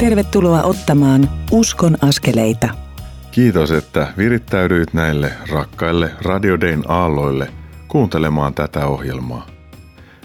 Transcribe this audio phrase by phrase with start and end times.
[0.00, 2.68] Tervetuloa ottamaan Uskon askeleita.
[3.30, 7.48] Kiitos, että virittäydyit näille rakkaille Radio Dayn aalloille
[7.88, 9.46] kuuntelemaan tätä ohjelmaa.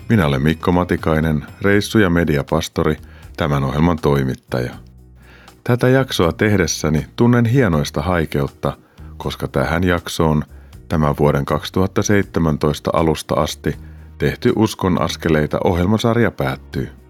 [0.10, 2.98] Minä olen Mikko Matikainen, reissu- ja mediapastori,
[3.38, 4.74] tämän ohjelman toimittaja.
[5.64, 8.78] Tätä jaksoa tehdessäni tunnen hienoista haikeutta,
[9.18, 10.44] koska tähän jaksoon
[10.88, 13.76] tämän vuoden 2017 alusta asti
[14.18, 17.05] tehty Uskon askeleita ohjelmasarja päättyy.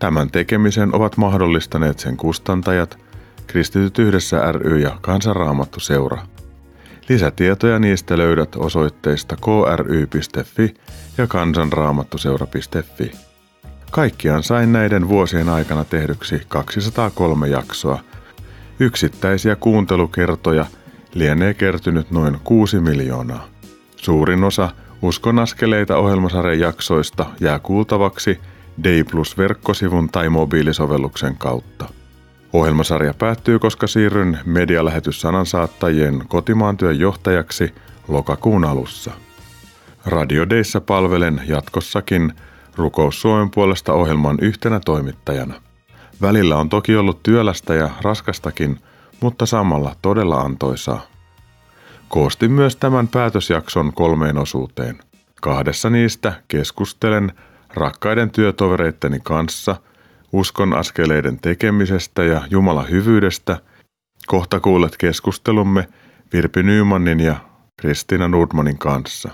[0.00, 2.98] Tämän tekemisen ovat mahdollistaneet sen kustantajat,
[3.46, 6.22] Kristityt yhdessä ry ja Kansanraamattu seura.
[7.08, 10.74] Lisätietoja niistä löydät osoitteista kry.fi
[11.18, 13.12] ja kansanraamattuseura.fi.
[13.90, 18.00] Kaikkiaan sain näiden vuosien aikana tehdyksi 203 jaksoa.
[18.78, 20.66] Yksittäisiä kuuntelukertoja
[21.14, 23.48] lienee kertynyt noin 6 miljoonaa.
[23.96, 24.68] Suurin osa
[25.02, 28.38] Uskon askeleita ohjelmasarjan jaksoista jää kuultavaksi–
[28.84, 31.88] Day Plus verkkosivun tai mobiilisovelluksen kautta.
[32.52, 37.74] Ohjelmasarja päättyy, koska siirryn medialähetyssanansaattajien kotimaan työn johtajaksi
[38.08, 39.10] lokakuun alussa.
[40.06, 42.32] Radiodeissa palvelen jatkossakin
[42.76, 45.54] Rukous Suomen puolesta ohjelman yhtenä toimittajana.
[46.22, 48.80] Välillä on toki ollut työlästä ja raskastakin,
[49.20, 51.06] mutta samalla todella antoisaa.
[52.08, 54.98] Koostin myös tämän päätösjakson kolmeen osuuteen.
[55.40, 57.32] Kahdessa niistä keskustelen
[57.74, 59.76] rakkaiden työtovereitteni kanssa,
[60.32, 63.60] uskon askeleiden tekemisestä ja Jumalan hyvyydestä.
[64.26, 65.88] Kohta kuulet keskustelumme
[66.32, 67.36] Virpi Nymanin ja
[67.80, 69.30] Kristiina Nordmanin kanssa.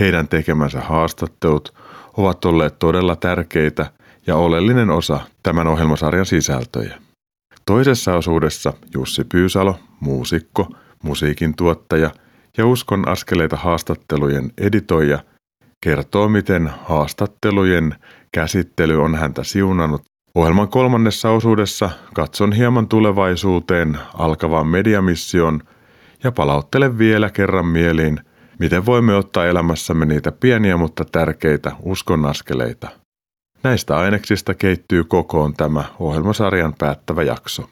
[0.00, 1.74] Heidän tekemänsä haastattelut
[2.16, 3.86] ovat olleet todella tärkeitä
[4.26, 6.98] ja oleellinen osa tämän ohjelmasarjan sisältöjä.
[7.66, 10.68] Toisessa osuudessa Jussi Pyysalo, muusikko,
[11.02, 12.10] musiikin tuottaja
[12.58, 15.18] ja Uskon askeleita haastattelujen editoija–
[15.80, 17.94] kertoo, miten haastattelujen
[18.32, 20.02] käsittely on häntä siunannut.
[20.34, 25.60] Ohjelman kolmannessa osuudessa katson hieman tulevaisuuteen alkavaan mediamission
[26.24, 28.20] ja palauttelen vielä kerran mieliin,
[28.58, 32.88] miten voimme ottaa elämässämme niitä pieniä mutta tärkeitä uskonnaskeleita.
[33.62, 37.70] Näistä aineksista keittyy kokoon tämä ohjelmasarjan päättävä jakso.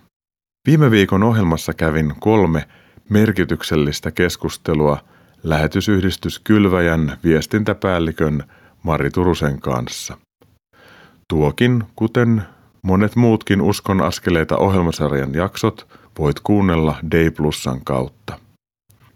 [0.66, 2.64] Viime viikon ohjelmassa kävin kolme
[3.08, 4.98] merkityksellistä keskustelua–
[5.42, 8.44] lähetysyhdistys Kylväjän viestintäpäällikön
[8.82, 10.16] Mari Turusen kanssa.
[11.28, 12.42] Tuokin, kuten
[12.82, 15.86] monet muutkin Uskon askeleita ohjelmasarjan jaksot,
[16.18, 18.38] voit kuunnella Day Plusan kautta.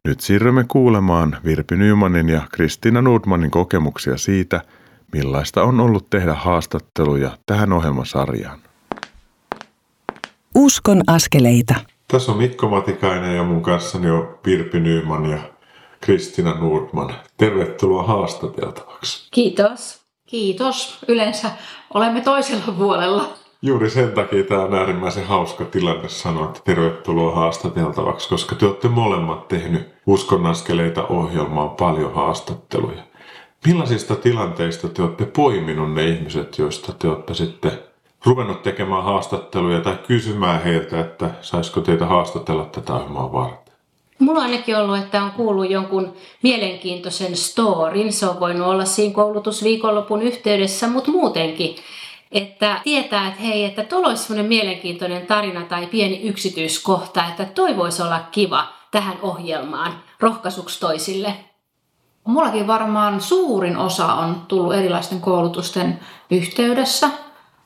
[0.08, 4.60] Nyt siirrymme kuulemaan Virpi Nymanin ja Kristiina Nordmanin kokemuksia siitä,
[5.12, 8.58] millaista on ollut tehdä haastatteluja tähän ohjelmasarjaan.
[10.54, 11.74] Uskon askeleita.
[12.08, 15.38] Tässä on Mikko Matikainen ja mun kanssani on Virpi Nyman ja
[16.00, 17.14] Kristina Nordman.
[17.36, 19.28] Tervetuloa haastateltavaksi.
[19.30, 20.00] Kiitos.
[20.26, 20.98] Kiitos.
[21.08, 21.50] Yleensä
[21.94, 23.28] olemme toisella puolella.
[23.62, 28.88] Juuri sen takia tämä on äärimmäisen hauska tilanne sanoa, että tervetuloa haastateltavaksi, koska te olette
[28.88, 33.02] molemmat tehnyt uskonnaskeleita ohjelmaan paljon haastatteluja.
[33.66, 37.72] Millaisista tilanteista te olette poiminut ne ihmiset, joista te olette sitten
[38.26, 43.59] ruvennut tekemään haastatteluja tai kysymään heiltä, että saisiko teitä haastatella tätä ohjelmaa varten?
[44.20, 48.12] Mulla on ainakin ollut, että on kuullut jonkun mielenkiintoisen storin.
[48.12, 51.76] Se on voinut olla siinä koulutusviikonlopun yhteydessä, mutta muutenkin.
[52.32, 57.76] Että tietää, että hei, että tuolla olisi sellainen mielenkiintoinen tarina tai pieni yksityiskohta, että toi
[57.76, 61.34] voisi olla kiva tähän ohjelmaan rohkaisuksi toisille.
[62.24, 67.10] Mullakin varmaan suurin osa on tullut erilaisten koulutusten yhteydessä.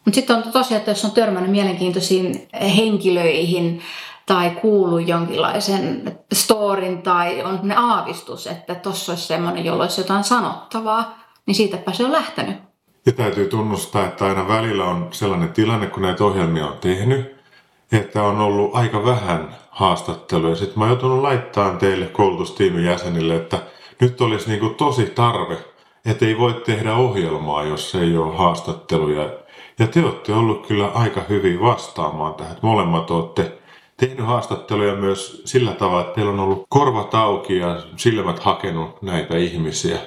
[0.05, 3.83] Mutta sitten on tosiaan, että jos on törmännyt mielenkiintoisiin henkilöihin,
[4.27, 10.25] tai kuullut jonkinlaisen storin tai on ne aavistus, että tuossa olisi semmoinen, jolla olisi jotain
[10.25, 12.57] sanottavaa, niin siitäpä se on lähtenyt.
[13.07, 17.37] Ja täytyy tunnustaa, että aina välillä on sellainen tilanne, kun näitä ohjelmia on tehnyt,
[17.93, 20.57] että on ollut aika vähän haastatteluja.
[20.57, 23.59] Sitten mä oon joutunut laittamaan teille koulutustiimin jäsenille, että
[24.01, 25.57] nyt olisi niin kuin tosi tarve,
[26.05, 29.31] että ei voi tehdä ohjelmaa, jos ei ole haastatteluja.
[29.79, 32.57] Ja te olette ollut kyllä aika hyvin vastaamaan tähän.
[32.63, 33.59] Molemmat olette
[33.97, 39.37] tehnyt haastatteluja myös sillä tavalla, että teillä on ollut korvat auki ja silmät hakenut näitä
[39.37, 39.99] ihmisiä.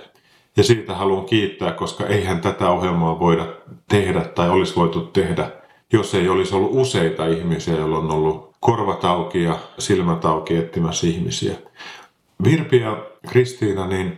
[0.57, 3.45] Ja siitä haluan kiittää, koska eihän tätä ohjelmaa voida
[3.89, 5.51] tehdä tai olisi voitu tehdä,
[5.93, 11.07] jos ei olisi ollut useita ihmisiä, joilla on ollut korvat auki ja silmät auki etsimässä
[11.07, 11.55] ihmisiä.
[12.43, 14.17] Virpi ja Kristiina, niin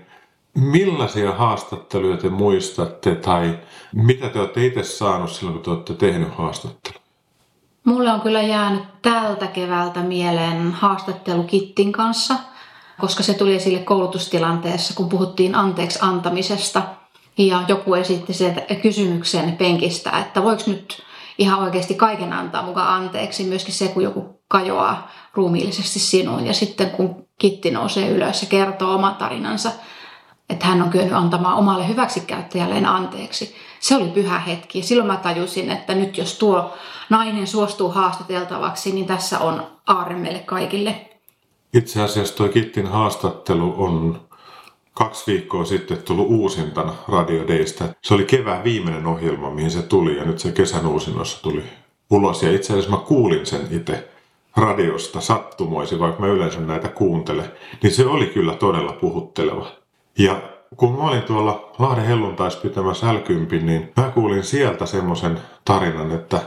[0.56, 3.60] millaisia haastatteluja te muistatte tai
[3.96, 7.09] mitä te olette itse saanut silloin, kun te olette tehnyt haastattelua?
[7.90, 12.36] Mulle on kyllä jäänyt tältä keväältä mieleen haastattelu Kittin kanssa,
[13.00, 16.82] koska se tuli esille koulutustilanteessa, kun puhuttiin anteeksi antamisesta.
[17.38, 21.02] Ja joku esitti sen kysymyksen penkistä, että voiko nyt
[21.38, 26.48] ihan oikeasti kaiken antaa mukaan anteeksi, myöskin se, kun joku kajoaa ruumiillisesti sinuun.
[26.48, 29.72] Ja sitten kun Kitti nousee ylös ja kertoo oma tarinansa,
[30.50, 33.56] että hän on kyennyt antamaan omalle hyväksikäyttäjälleen anteeksi.
[33.80, 34.82] Se oli pyhä hetki.
[34.82, 36.74] Silloin mä tajusin, että nyt jos tuo
[37.10, 41.10] nainen suostuu haastateltavaksi, niin tässä on aarre meille kaikille.
[41.74, 44.22] Itse asiassa tuo Kittin haastattelu on
[44.94, 47.96] kaksi viikkoa sitten tullut uusintana Radio Daystä.
[48.02, 51.64] Se oli kevään viimeinen ohjelma, mihin se tuli ja nyt se kesän uusinnossa tuli
[52.10, 52.44] ulos.
[52.44, 54.10] Ja itse asiassa mä kuulin sen itse
[54.58, 57.52] radiosta sattumoisi, vaikka mä yleensä näitä kuuntele,
[57.84, 59.72] niin se oli kyllä todella puhutteleva.
[60.18, 60.42] Ja
[60.78, 63.18] kun mä olin tuolla Lahden helluntais pitämässä l
[63.62, 66.42] niin mä kuulin sieltä semmoisen tarinan, että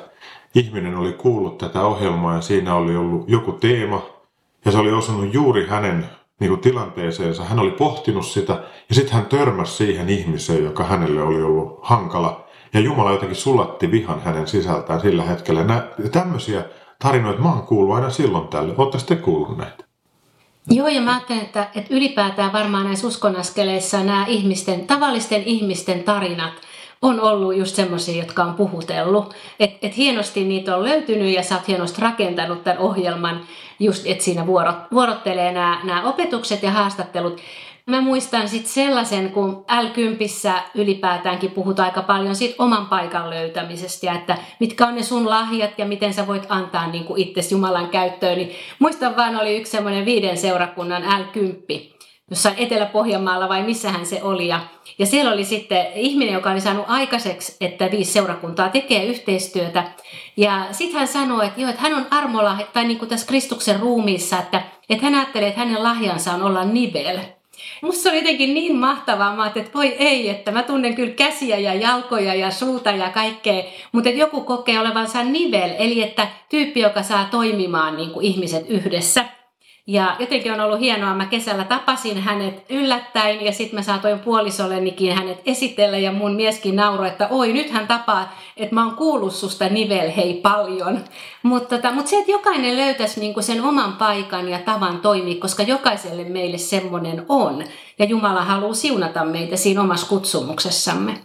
[0.54, 4.02] ihminen oli kuullut tätä ohjelmaa ja siinä oli ollut joku teema,
[4.64, 6.06] ja se oli osunut juuri hänen
[6.40, 7.44] niin kuin tilanteeseensa.
[7.44, 8.52] Hän oli pohtinut sitä
[8.88, 12.48] ja sitten hän törmäsi siihen ihmiseen, joka hänelle oli ollut hankala.
[12.74, 15.64] Ja Jumala jotenkin sulatti vihan hänen sisältään sillä hetkellä.
[15.64, 16.64] Nä, tämmöisiä
[16.98, 18.74] tarinoita mä oon kuullut aina silloin tälle.
[18.76, 19.84] Oletteko te kuullut näitä?
[20.70, 26.52] Joo, ja mä ajattelen, että, että ylipäätään varmaan näissä uskonaskeleissa nämä ihmisten, tavallisten ihmisten tarinat
[27.02, 29.34] on ollut just semmoisia, jotka on puhutellut.
[29.60, 33.40] Että et hienosti niitä on löytynyt ja sä oot hienosti rakentanut tämän ohjelman
[33.80, 37.40] just, että siinä vuorot, vuorottelee nämä, nämä opetukset ja haastattelut.
[37.86, 39.86] Mä muistan sitten sellaisen, kun l
[40.74, 45.78] ylipäätäänkin puhutaan aika paljon siitä oman paikan löytämisestä ja että mitkä on ne sun lahjat
[45.78, 48.38] ja miten sä voit antaa niin kuin itsesi Jumalan käyttöön.
[48.38, 51.24] Niin muistan vaan oli yksi semmoinen viiden seurakunnan l
[52.30, 54.48] jossain Etelä-Pohjanmaalla vai missähän se oli.
[54.48, 54.60] Ja,
[54.98, 59.84] ja siellä oli sitten ihminen, joka oli saanut aikaiseksi, että viisi seurakuntaa tekee yhteistyötä.
[60.36, 63.80] Ja sitten hän sanoi, että, joo, että hän on armolla, tai niin kuin tässä Kristuksen
[63.80, 67.18] ruumiissa, että, että hän ajattelee, että hänen lahjansa on olla nivel.
[67.82, 71.74] Musta oli jotenkin niin mahtavaa, mä että voi ei, että mä tunnen kyllä käsiä ja
[71.74, 73.62] jalkoja ja suuta ja kaikkea,
[73.92, 78.64] mutta että joku kokee olevansa nivel, eli että tyyppi, joka saa toimimaan niin kuin ihmiset
[78.68, 79.24] yhdessä.
[79.86, 85.16] Ja jotenkin on ollut hienoa, mä kesällä tapasin hänet yllättäen ja sitten mä saatoin puolisollenikin
[85.16, 89.34] hänet esitellä ja mun mieskin nauroi, että oi nyt hän tapaa, että mä oon kuullut
[89.34, 90.98] susta nivel hei paljon.
[91.42, 95.62] Mutta tota, mut se, että jokainen löytäisi niinku sen oman paikan ja tavan toimia, koska
[95.62, 97.64] jokaiselle meille semmoinen on.
[97.98, 101.18] Ja Jumala haluaa siunata meitä siinä omassa kutsumuksessamme.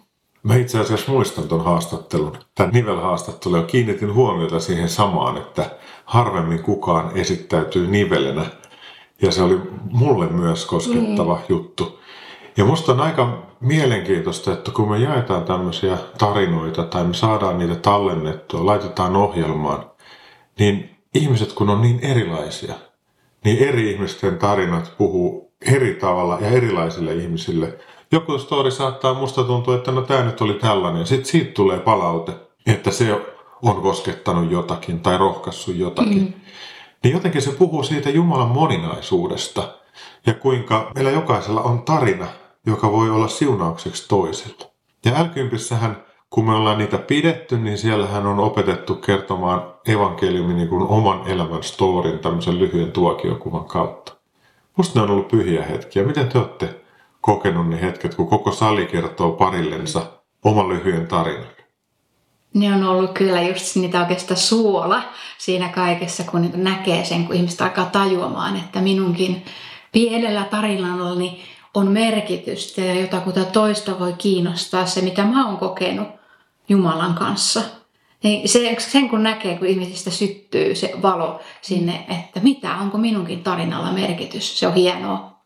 [0.44, 5.70] Mä itse asiassa muistan tuon haastattelun, tämän nivelhaastattelun ja kiinnitin huomiota siihen samaan, että
[6.08, 8.46] harvemmin kukaan esittäytyy nivelenä.
[9.22, 9.62] Ja se oli
[9.92, 11.42] mulle myös koskettava mm.
[11.50, 12.00] juttu.
[12.58, 17.76] Ja musta on aika mielenkiintoista, että kun me jaetaan tämmöisiä tarinoita tai me saadaan niitä
[17.76, 19.86] tallennettua, laitetaan ohjelmaan,
[20.60, 22.74] niin ihmiset kun on niin erilaisia,
[23.44, 27.78] niin eri ihmisten tarinat puhuu eri tavalla ja erilaisille ihmisille.
[28.12, 31.08] Joku story saattaa musta tuntua, että no tämä nyt oli tällainen.
[31.08, 32.32] Sitten siitä tulee palaute,
[32.66, 33.22] että se
[33.62, 36.24] on koskettanut jotakin tai rohkaissut jotakin.
[36.24, 36.34] Mm.
[37.04, 39.74] Niin jotenkin se puhuu siitä Jumalan moninaisuudesta
[40.26, 42.28] ja kuinka meillä jokaisella on tarina,
[42.66, 44.66] joka voi olla siunaukseksi toiselle.
[45.06, 45.28] Ja l
[46.30, 51.64] kun me ollaan niitä pidetty, niin siellähän on opetettu kertomaan evankeliumi niin kuin oman elämän
[51.64, 54.14] storin tämmöisen lyhyen tuokiokuvan kautta.
[54.76, 56.04] Musta ne on ollut pyhiä hetkiä.
[56.04, 56.82] Miten te olette
[57.22, 60.02] kokenut ne hetket, kun koko sali kertoo parillensa
[60.44, 61.57] oman lyhyen tarinan?
[62.58, 65.04] Ne on ollut kyllä just niitä oikeastaan suola
[65.38, 69.46] siinä kaikessa, kun näkee sen, kun ihmiset alkaa tajuamaan, että minunkin
[69.92, 76.08] pienellä tarinallani on merkitystä ja jotakuta toista voi kiinnostaa se, mitä mä oon kokenut
[76.70, 77.62] Jumalan kanssa.
[78.24, 83.44] Niin se, sen kun näkee, kun ihmisistä syttyy se valo sinne, että mitä, onko minunkin
[83.44, 85.37] tarinalla merkitys, se on hienoa.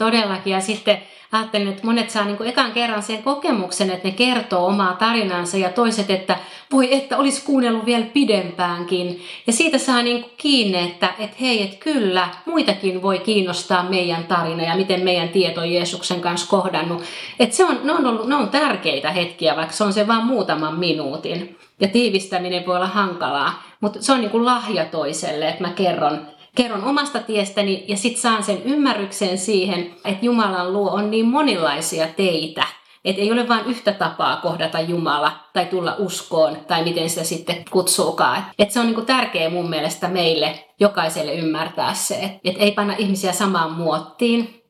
[0.00, 0.98] Todellakin ja sitten
[1.32, 5.56] ajattelin, että monet saa niin kuin ekan kerran sen kokemuksen, että ne kertoo omaa tarinansa
[5.56, 6.36] ja toiset, että
[6.72, 9.22] voi että olisi kuunnellut vielä pidempäänkin.
[9.46, 14.24] Ja siitä saa niin kuin kiinni, että, että hei, että kyllä, muitakin voi kiinnostaa meidän
[14.24, 17.02] tarina ja miten meidän tieto Jeesuksen kanssa kohdannut.
[17.40, 20.24] Että se on, ne, on ollut, ne on tärkeitä hetkiä, vaikka se on se vain
[20.24, 21.58] muutaman minuutin.
[21.80, 26.26] Ja tiivistäminen voi olla hankalaa, mutta se on niin kuin lahja toiselle, että mä kerron
[26.54, 32.08] kerron omasta tiestäni ja sitten saan sen ymmärryksen siihen, että Jumalan luo on niin monilaisia
[32.16, 32.64] teitä.
[33.04, 37.64] Että ei ole vain yhtä tapaa kohdata Jumala tai tulla uskoon tai miten sitä sitten
[37.70, 38.44] kutsuukaan.
[38.58, 43.32] Että se on niinku tärkeä mun mielestä meille jokaiselle ymmärtää se, että ei panna ihmisiä
[43.32, 44.60] samaan muottiin,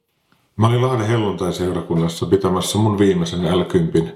[0.61, 3.65] Mä olin Lahden helluntai-seurakunnassa pitämässä mun viimeisen l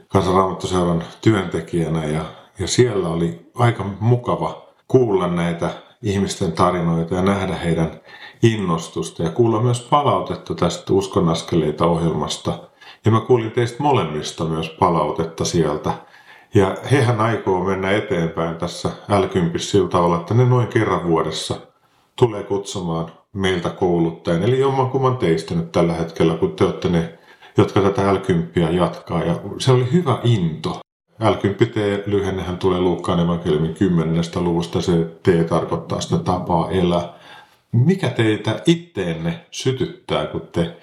[0.09, 2.25] kansanraamattoseuran työntekijänä ja,
[2.59, 5.71] ja siellä oli aika mukava kuulla näitä
[6.05, 8.01] ihmisten tarinoita ja nähdä heidän
[8.43, 12.59] innostusta ja kuulla myös palautetta tästä Uskonaskeleita ohjelmasta.
[13.05, 15.93] Ja mä kuulin teistä molemmista myös palautetta sieltä.
[16.55, 21.57] Ja hehän aikoo mennä eteenpäin tässä l sillä tavalla, että ne noin kerran vuodessa
[22.17, 24.43] tulee kutsumaan meiltä kouluttajan.
[24.43, 27.19] Eli jommankumman teistä nyt tällä hetkellä, kun te olette ne,
[27.57, 28.19] jotka tätä l
[28.71, 29.25] jatkaa.
[29.25, 30.84] Ja se oli hyvä into.
[31.21, 34.25] L10T-lyhennehän tulee Luukkaan evankeliumin 10.
[34.37, 34.81] luvusta.
[34.81, 34.93] Se
[35.23, 37.13] T tarkoittaa sitä tapaa elää.
[37.73, 40.77] Mikä teitä itteenne sytyttää, kun te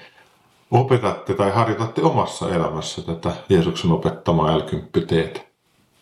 [0.71, 4.61] opetatte tai harjoitatte omassa elämässä tätä Jeesuksen opettamaa l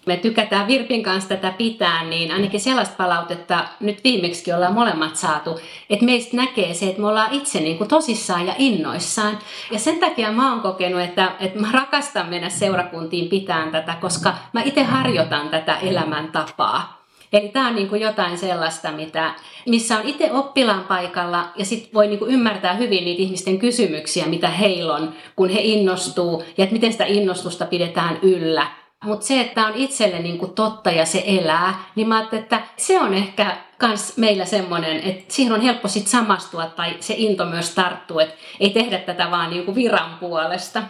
[0.09, 5.59] me tykätään Virpin kanssa tätä pitää, niin ainakin sellaista palautetta nyt viimeksi ollaan molemmat saatu,
[5.89, 9.39] että meistä näkee se, että me ollaan itse niin kuin tosissaan ja innoissaan.
[9.71, 14.33] Ja sen takia mä oon kokenut, että, että mä rakastan mennä seurakuntiin pitään tätä, koska
[14.53, 17.05] mä itse harjoitan tätä elämäntapaa.
[17.33, 19.33] Eli tämä on niin kuin jotain sellaista, mitä,
[19.65, 24.25] missä on itse oppilaan paikalla ja sitten voi niin kuin ymmärtää hyvin niitä ihmisten kysymyksiä,
[24.25, 28.79] mitä heillä on, kun he innostuu ja että miten sitä innostusta pidetään yllä.
[29.03, 32.61] Mutta se, että on itselle niin kuin totta ja se elää, niin mä ajattelin, että
[32.77, 37.45] se on ehkä kans meillä semmoinen, että siihen on helppo sit samastua tai se into
[37.45, 40.83] myös tarttuu, että ei tehdä tätä vaan niin kuin viran puolesta.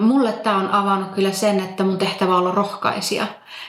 [0.00, 3.26] Mulle tämä on avannut kyllä sen, että mun tehtävä on olla rohkaisia.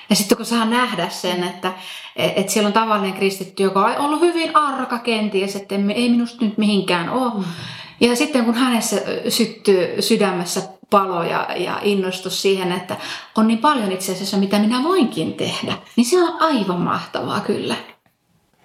[0.10, 1.74] Ja sitten kun saa nähdä sen, että,
[2.16, 6.58] että siellä on tavallinen kristitty, joka on ollut hyvin arka kenties, että ei minusta nyt
[6.58, 7.34] mihinkään ole.
[7.34, 7.44] Mm.
[8.00, 8.96] Ja sitten kun hänessä
[9.30, 10.62] syttyy sydämessä
[10.92, 12.98] palo ja, ja innostus siihen, että
[13.38, 17.76] on niin paljon itse asiassa, mitä minä voinkin tehdä, niin se on aivan mahtavaa kyllä.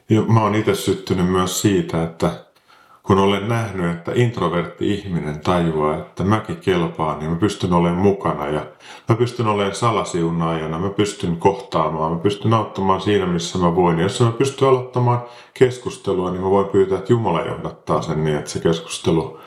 [0.09, 2.47] Ja mä oon itse syttynyt myös siitä, että
[3.03, 8.47] kun olen nähnyt, että introvertti ihminen tajuaa, että mäkin kelpaan, niin mä pystyn olemaan mukana
[8.47, 8.67] ja
[9.09, 13.99] mä pystyn olemaan salasiunaajana, mä pystyn kohtaamaan, mä pystyn auttamaan siinä, missä mä voin.
[13.99, 15.23] Ja jos mä pystyn aloittamaan
[15.55, 19.39] keskustelua, niin mä voin pyytää, että Jumala johdattaa sen niin, että se keskustelu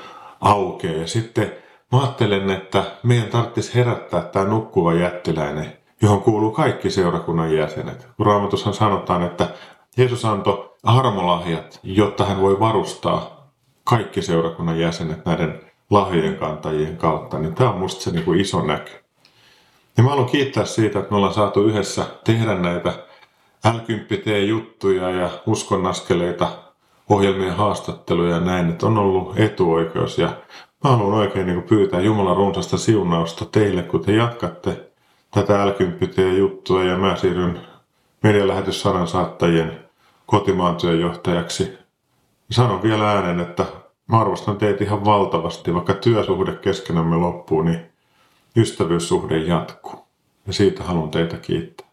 [0.41, 0.95] aukeaa.
[0.95, 1.51] Ja sitten
[1.91, 8.07] Mä ajattelen, että meidän tarvitsisi herättää tämä nukkuva jättiläinen, johon kuuluu kaikki seurakunnan jäsenet.
[8.19, 9.47] Raamatushan sanotaan, että
[9.97, 13.49] Jeesus antoi armolahjat, jotta hän voi varustaa
[13.83, 17.39] kaikki seurakunnan jäsenet näiden lahjojen kantajien kautta.
[17.39, 18.91] Niin tämä on musta se niin iso näky.
[19.97, 22.93] Ja mä haluan kiittää siitä, että me ollaan saatu yhdessä tehdä näitä
[23.65, 23.77] l
[24.47, 26.47] juttuja ja uskonnaskeleita,
[27.09, 30.17] ohjelmien haastatteluja ja näin, että on ollut etuoikeus.
[30.17, 30.29] Ja
[30.83, 34.91] Mä haluan oikein niin pyytää Jumalan runsasta siunausta teille, kun te jatkatte
[35.31, 35.71] tätä l
[36.37, 37.59] juttua ja mä siirryn
[38.23, 39.79] medialähetyssanan saattajien
[40.25, 41.77] kotimaan työjohtajaksi.
[42.51, 43.65] Sanon vielä äänen, että
[44.07, 47.91] mä arvostan teitä ihan valtavasti, vaikka työsuhde keskenämme loppuu, niin
[48.55, 50.07] ystävyyssuhde jatkuu.
[50.47, 51.87] Ja siitä haluan teitä kiittää.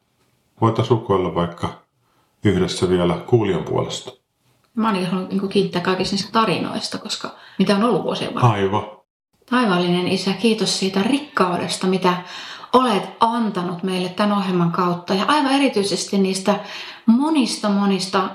[0.60, 1.68] Voitaisiin rukoilla vaikka
[2.44, 4.25] yhdessä vielä kuulijan puolesta.
[4.76, 8.54] Mä oon halunnut niin kiittää kaikista niistä tarinoista, koska mitä on ollut vuosien varrella.
[8.54, 8.96] Aivan.
[9.50, 12.16] Taivallinen Isä, kiitos siitä rikkaudesta, mitä
[12.72, 15.14] olet antanut meille tämän ohjelman kautta.
[15.14, 16.60] Ja aivan erityisesti niistä
[17.06, 18.28] monista monista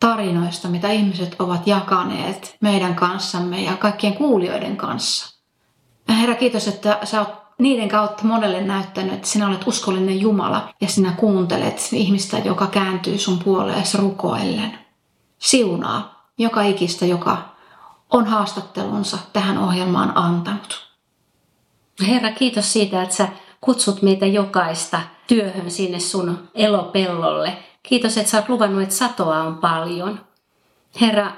[0.00, 5.36] tarinoista, mitä ihmiset ovat jakaneet meidän kanssamme ja kaikkien kuulijoiden kanssa.
[6.08, 10.88] Herra, kiitos, että sä oot niiden kautta monelle näyttänyt, että sinä olet uskollinen Jumala ja
[10.88, 14.85] sinä kuuntelet ihmistä, joka kääntyy sun puoleesi rukoillen
[15.38, 17.38] siunaa joka ikistä, joka
[18.10, 20.86] on haastattelunsa tähän ohjelmaan antanut.
[22.08, 23.28] Herra, kiitos siitä, että sä
[23.60, 27.58] kutsut meitä jokaista työhön sinne sun elopellolle.
[27.82, 30.20] Kiitos, että sä oot luvannut, että satoa on paljon.
[31.00, 31.32] Herra,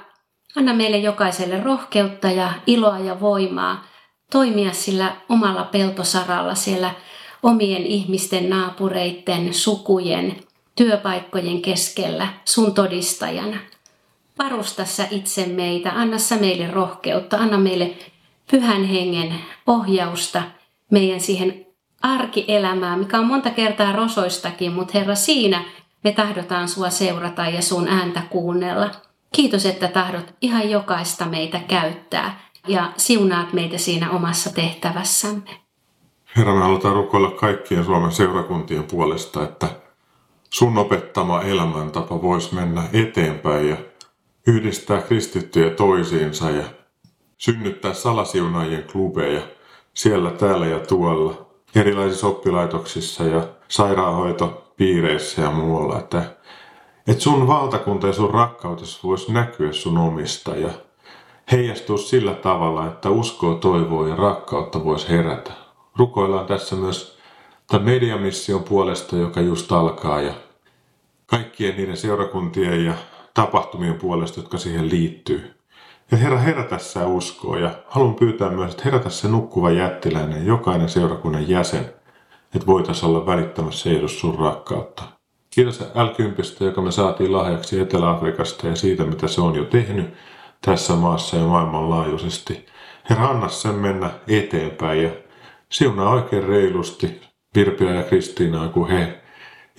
[0.57, 3.85] anna meille jokaiselle rohkeutta ja iloa ja voimaa
[4.33, 6.95] toimia sillä omalla peltosaralla siellä
[7.43, 10.37] omien ihmisten, naapureiden, sukujen,
[10.77, 13.57] työpaikkojen keskellä sun todistajana
[14.39, 17.95] varusta sä itse meitä, anna sä meille rohkeutta, anna meille
[18.51, 19.35] pyhän hengen
[19.67, 20.43] ohjausta
[20.91, 21.67] meidän siihen
[22.03, 25.65] arkielämään, mikä on monta kertaa rosoistakin, mutta Herra, siinä
[26.05, 28.91] me tahdotaan sua seurata ja sun ääntä kuunnella.
[29.33, 35.51] Kiitos, että tahdot ihan jokaista meitä käyttää ja siunaat meitä siinä omassa tehtävässämme.
[36.37, 39.69] Herra, me halutaan rukoilla kaikkien Suomen seurakuntien puolesta, että
[40.51, 43.77] sun opettama elämäntapa voisi mennä eteenpäin ja
[44.49, 46.65] yhdistää kristittyjä toisiinsa ja
[47.39, 49.41] synnyttää salasiunaajien klubeja
[49.95, 55.99] siellä, täällä ja tuolla, erilaisissa oppilaitoksissa ja sairaanhoitopiireissä ja muualla.
[55.99, 56.23] Että,
[57.07, 60.71] että sun valtakunta ja sun rakkautesi voisi näkyä sun omista ja
[61.53, 65.53] heijastua sillä tavalla, että uskoa, toivoa ja rakkautta voisi herätä.
[65.99, 67.19] Rukoillaan tässä myös
[67.67, 70.33] tämän mediamission puolesta, joka just alkaa ja
[71.27, 72.95] kaikkien niiden seurakuntien ja
[73.35, 75.55] tapahtumien puolesta, jotka siihen liittyy.
[76.11, 80.89] Ja Herra, herätä sä uskoa ja haluan pyytää myös, että herätä se nukkuva jättiläinen, jokainen
[80.89, 81.85] seurakunnan jäsen,
[82.55, 85.03] että voitaisiin olla välittämässä Jeesus sun rakkautta.
[85.51, 90.15] Kiitos l joka me saatiin lahjaksi Etelä-Afrikasta ja siitä, mitä se on jo tehnyt
[90.61, 92.67] tässä maassa ja maailmanlaajuisesti.
[93.11, 95.11] Herra, anna sen mennä eteenpäin ja
[95.69, 97.21] siunaa oikein reilusti
[97.55, 99.21] Virpiä ja Kristiinaa, kun he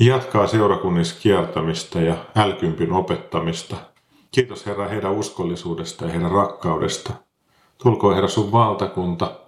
[0.06, 3.76] jatkaa seurakunnissa kiertämistä ja älkympin opettamista.
[4.32, 7.14] Kiitos Herra heidän uskollisuudesta ja heidän rakkaudesta.
[7.84, 9.40] Tulkoon Herra sun valtakunta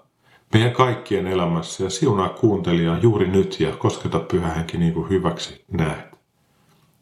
[0.54, 6.12] meidän kaikkien elämässä ja siunaa kuuntelijaa juuri nyt ja kosketa pyhähenki niin kuin hyväksi näet.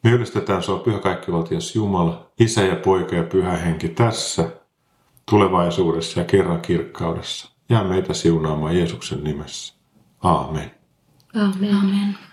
[0.04, 4.52] Me ylistetään sua pyhä kaikkivaltias Jumala, Isä ja Poika ja Pyhä Henki tässä,
[5.30, 7.50] tulevaisuudessa ja kerran kirkkaudessa.
[7.70, 9.76] Jää meitä siunaamaan Jeesuksen nimessä.
[10.24, 10.72] Aamen.
[11.36, 11.76] Amen.
[11.76, 12.29] Amen.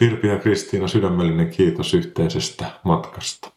[0.00, 3.50] Virpi ja Kristiina, sydämellinen kiitos yhteisestä matkasta.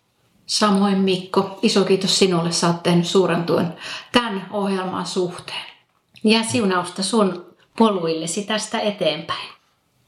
[0.45, 3.73] Samoin Mikko, iso kiitos sinulle, sä oot tehnyt suuren tuen
[4.11, 5.65] tämän ohjelman suhteen.
[6.23, 7.45] Ja siunausta sun
[7.77, 9.49] poluillesi tästä eteenpäin.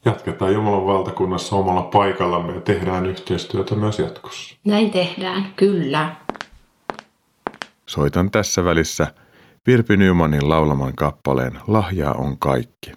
[0.04, 4.56] Jatketaan Jumalan valtakunnassa omalla paikallamme ja tehdään yhteistyötä myös jatkossa.
[4.64, 6.16] Näin tehdään, kyllä.
[7.86, 9.06] Soitan tässä välissä
[9.66, 12.92] Virpi Nymanin laulaman kappaleen Lahjaa on kaikki.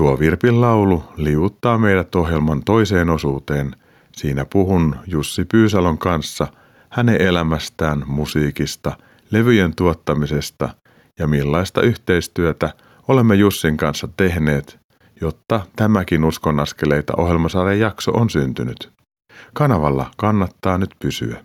[0.00, 3.76] Tuo Virpin laulu liuuttaa meidät ohjelman toiseen osuuteen.
[4.12, 6.46] Siinä puhun Jussi Pyysalon kanssa
[6.90, 8.96] hänen elämästään, musiikista,
[9.30, 10.68] levyjen tuottamisesta
[11.18, 12.72] ja millaista yhteistyötä
[13.08, 14.78] olemme Jussin kanssa tehneet,
[15.20, 18.90] jotta tämäkin uskonaskeleita ohjelmasarjan jakso on syntynyt.
[19.52, 21.44] Kanavalla kannattaa nyt pysyä.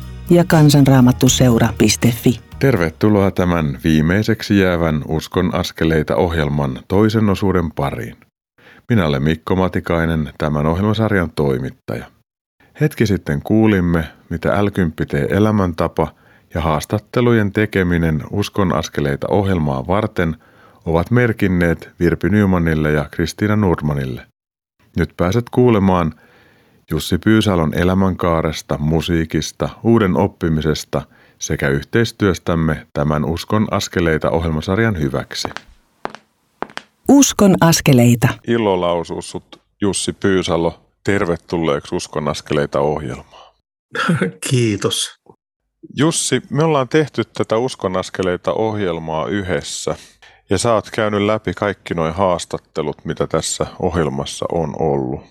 [0.31, 2.39] ja kansanraamattuseura.fi.
[2.59, 8.17] Tervetuloa tämän viimeiseksi jäävän Uskon askeleita ohjelman toisen osuuden pariin.
[8.89, 12.05] Minä olen Mikko Matikainen, tämän ohjelmasarjan toimittaja.
[12.81, 14.69] Hetki sitten kuulimme, mitä l
[15.29, 16.07] elämäntapa
[16.53, 20.35] ja haastattelujen tekeminen Uskon askeleita ohjelmaa varten
[20.85, 24.25] ovat merkinneet Virpi Nymanille ja Kristiina Nurmanille.
[24.97, 26.13] Nyt pääset kuulemaan
[26.91, 31.01] Jussi Pyysalon elämänkaaresta, musiikista, uuden oppimisesta–
[31.41, 35.47] sekä yhteistyöstämme tämän Uskon askeleita ohjelmasarjan hyväksi.
[37.09, 38.27] Uskon askeleita.
[38.47, 43.55] Ilo lausuu sut Jussi Pyysalo tervetulleeksi Uskon askeleita ohjelmaa.
[44.49, 45.15] Kiitos.
[45.97, 49.95] Jussi, me ollaan tehty tätä Uskon askeleita ohjelmaa yhdessä
[50.49, 55.21] ja sä oot käynyt läpi kaikki nuo haastattelut, mitä tässä ohjelmassa on ollut.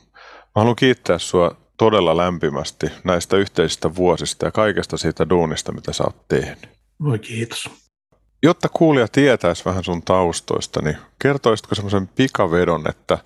[0.56, 6.04] Mä haluan kiittää sua todella lämpimästi näistä yhteisistä vuosista ja kaikesta siitä duunista, mitä sä
[6.04, 6.70] oot tehnyt.
[7.04, 7.70] Voi kiitos.
[8.42, 13.18] Jotta kuulija tietäisi vähän sun taustoista, niin kertoisitko semmoisen pikavedon, että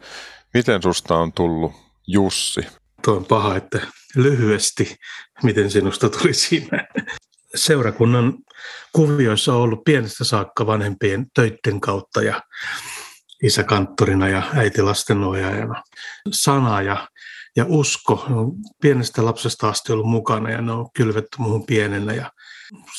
[0.54, 1.72] miten susta on tullut
[2.06, 2.60] Jussi?
[3.04, 3.80] Tuo on paha, että
[4.16, 4.96] lyhyesti,
[5.42, 6.86] miten sinusta tuli siinä.
[7.54, 8.34] Seurakunnan
[8.92, 12.42] kuvioissa on ollut pienestä saakka vanhempien töitten kautta ja
[13.42, 15.82] isä kanttorina ja äiti lastenohjaajana.
[16.32, 17.08] Sana ja
[17.56, 18.24] ja usko.
[18.28, 22.30] Ne on pienestä lapsesta asti ollut mukana ja ne on kylvetty muuhun pienenä ja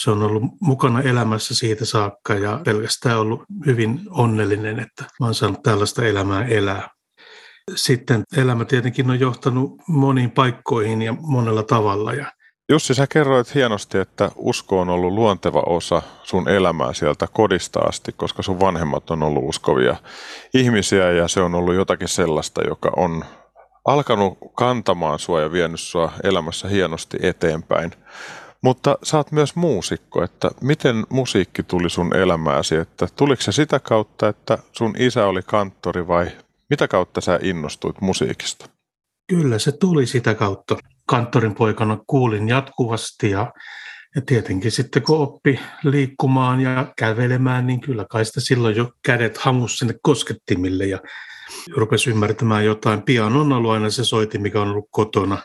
[0.02, 5.36] se on ollut mukana elämässä siitä saakka ja pelkästään ollut hyvin onnellinen, että mä oon
[5.36, 6.90] saanut tällaista elämää elää.
[7.76, 12.14] Sitten elämä tietenkin on johtanut moniin paikkoihin ja monella tavalla.
[12.14, 12.32] Ja
[12.70, 18.12] Jussi, sä kerroit hienosti, että usko on ollut luonteva osa sun elämää sieltä kodista asti,
[18.12, 19.96] koska sun vanhemmat on ollut uskovia
[20.54, 23.26] ihmisiä ja se on ollut jotakin sellaista, joka on
[23.86, 27.92] alkanut kantamaan sua ja vienyt sua elämässä hienosti eteenpäin.
[28.62, 33.80] Mutta sä oot myös muusikko, että miten musiikki tuli sun elämääsi, että tuliko se sitä
[33.80, 36.28] kautta, että sun isä oli kanttori vai
[36.70, 38.70] mitä kautta sä innostuit musiikista?
[39.30, 40.78] Kyllä se tuli sitä kautta.
[41.08, 43.54] Kanttorin poikana kuulin jatkuvasti ja,
[44.16, 49.38] ja tietenkin sitten kun oppi liikkumaan ja kävelemään, niin kyllä kai sitä silloin jo kädet
[49.38, 51.00] hangus sinne koskettimille ja
[51.76, 53.02] rupesi ymmärtämään jotain.
[53.02, 55.38] Pian on ollut aina se soiti, mikä on ollut kotona.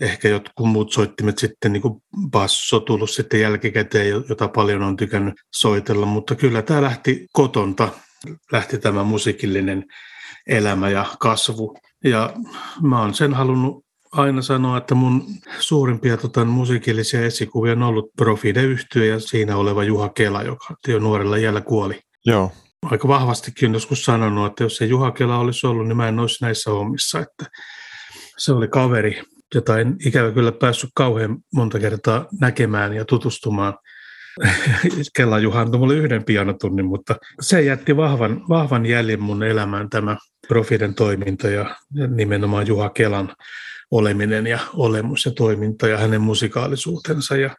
[0.00, 5.34] Ehkä jotkut muut soittimet sitten, niin kuin basso tullut sitten jälkikäteen, jota paljon on tykännyt
[5.54, 7.88] soitella, mutta kyllä tämä lähti kotonta,
[8.52, 9.84] lähti tämä musiikillinen
[10.46, 11.76] elämä ja kasvu.
[12.04, 12.32] Ja
[12.82, 15.26] mä oon sen halunnut aina sanoa, että mun
[15.58, 20.98] suurimpia tota, musiikillisia esikuvia on ollut Profide yhtyö ja siinä oleva Juha Kela, joka jo
[20.98, 22.00] nuorella jällä kuoli.
[22.26, 22.52] Joo.
[22.90, 26.44] Aika vahvastikin joskus sanonut, että jos se Juha Kela olisi ollut, niin mä en olisi
[26.44, 27.20] näissä hommissa.
[27.20, 27.44] Että
[28.38, 29.22] se oli kaveri,
[29.54, 33.74] jota en ikävä kyllä päässyt kauhean monta kertaa näkemään ja tutustumaan.
[35.16, 40.16] Kela Juha antoi mulle yhden pianotunnin, mutta se jätti vahvan, vahvan jäljen mun elämään tämä
[40.48, 41.76] Profiden toiminta ja
[42.08, 43.34] nimenomaan Juha Kelan
[43.90, 47.36] oleminen ja olemus ja toiminta ja hänen musikaalisuutensa.
[47.36, 47.56] Ja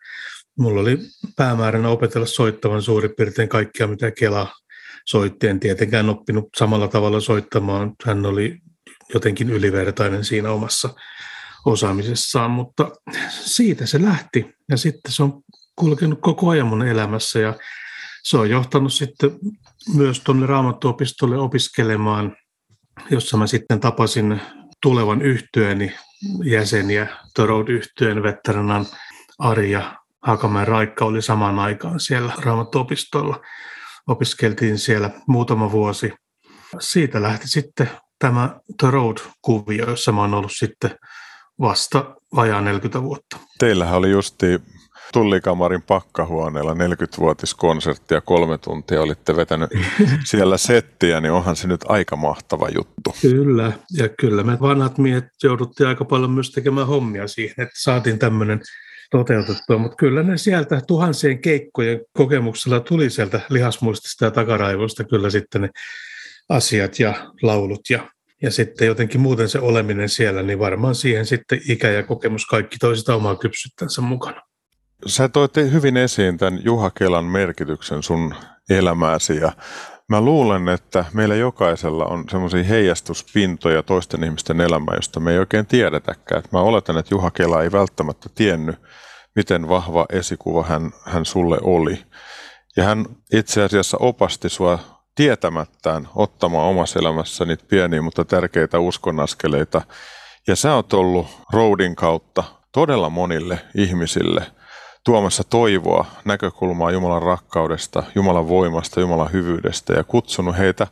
[0.59, 0.97] mulla oli
[1.35, 4.47] päämääränä opetella soittamaan suurin piirtein kaikkia, mitä Kela
[5.05, 5.47] soitti.
[5.47, 7.93] En tietenkään oppinut samalla tavalla soittamaan.
[8.05, 8.57] Hän oli
[9.13, 10.89] jotenkin ylivertainen siinä omassa
[11.65, 12.91] osaamisessaan, mutta
[13.29, 14.55] siitä se lähti.
[14.69, 15.41] Ja sitten se on
[15.75, 17.53] kulkenut koko ajan mun elämässä ja
[18.23, 19.31] se on johtanut sitten
[19.95, 22.35] myös tuonne Raamattuopistolle opiskelemaan,
[23.09, 24.41] jossa mä sitten tapasin
[24.81, 25.95] tulevan yhtyeeni
[26.43, 28.85] jäseniä, The Road-yhtyeen veteranan
[29.39, 33.41] Arja Hakamäen Raikka oli samaan aikaan siellä Raamattuopistolla.
[34.07, 36.13] Opiskeltiin siellä muutama vuosi.
[36.79, 37.89] Siitä lähti sitten
[38.19, 40.91] tämä The Road-kuvio, jossa mä oon ollut sitten
[41.59, 43.37] vasta vajaa 40 vuotta.
[43.59, 44.61] Teillähän oli justi
[45.13, 49.69] Tullikamarin pakkahuoneella 40-vuotiskonsertti ja kolme tuntia olitte vetänyt
[50.29, 53.15] siellä settiä, niin onhan se nyt aika mahtava juttu.
[53.21, 58.19] Kyllä, ja kyllä me vanhat miehet jouduttiin aika paljon myös tekemään hommia siihen, että saatiin
[58.19, 58.61] tämmöinen
[59.11, 65.61] toteutettua, mutta kyllä ne sieltä tuhansien keikkojen kokemuksella tuli sieltä lihasmuistista ja takaraivoista kyllä sitten
[65.61, 65.69] ne
[66.49, 68.09] asiat ja laulut ja,
[68.41, 72.77] ja sitten jotenkin muuten se oleminen siellä, niin varmaan siihen sitten ikä ja kokemus kaikki
[72.79, 74.41] toisista omaa kypsyttänsä mukana.
[75.05, 78.35] Sä toit hyvin esiin tämän Juha Kelan merkityksen sun
[78.69, 79.51] elämääsi ja
[80.09, 85.65] mä luulen, että meillä jokaisella on semmoisia heijastuspintoja toisten ihmisten elämää, josta me ei oikein
[85.65, 86.43] tiedetäkään.
[86.51, 88.75] Mä oletan, että Juha Kela ei välttämättä tiennyt,
[89.35, 92.03] miten vahva esikuva hän, hän sulle oli.
[92.77, 94.79] Ja hän itse asiassa opasti sua
[95.15, 99.81] tietämättään ottamaan omassa elämässä niitä pieniä, mutta tärkeitä uskonnaskeleita.
[100.47, 104.45] Ja sä oot ollut Roadin kautta todella monille ihmisille
[105.05, 110.87] tuomassa toivoa, näkökulmaa Jumalan rakkaudesta, Jumalan voimasta, Jumalan hyvyydestä ja kutsunut heitä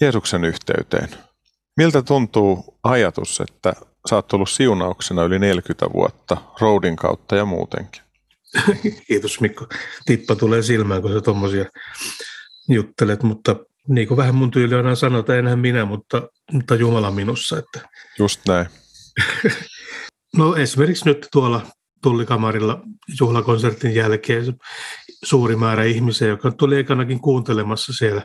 [0.00, 1.08] Jeesuksen yhteyteen.
[1.76, 3.72] Miltä tuntuu ajatus, että
[4.10, 8.02] sä oot ollut siunauksena yli 40 vuotta Roadin kautta ja muutenkin?
[9.08, 9.66] Kiitos Mikko.
[10.06, 11.64] Tippa tulee silmään, kun sä tuommoisia
[12.68, 13.56] juttelet, mutta
[13.88, 17.58] niin kuin vähän mun tyyli on sanota, enhän minä, mutta, mutta Jumala minussa.
[17.58, 17.88] Että.
[18.18, 18.66] Just näin.
[20.36, 21.66] no esimerkiksi nyt tuolla
[22.02, 22.82] tullikamarilla
[23.20, 24.44] juhlakonsertin jälkeen
[25.24, 28.24] suuri määrä ihmisiä, joka tuli ekanakin kuuntelemassa siellä.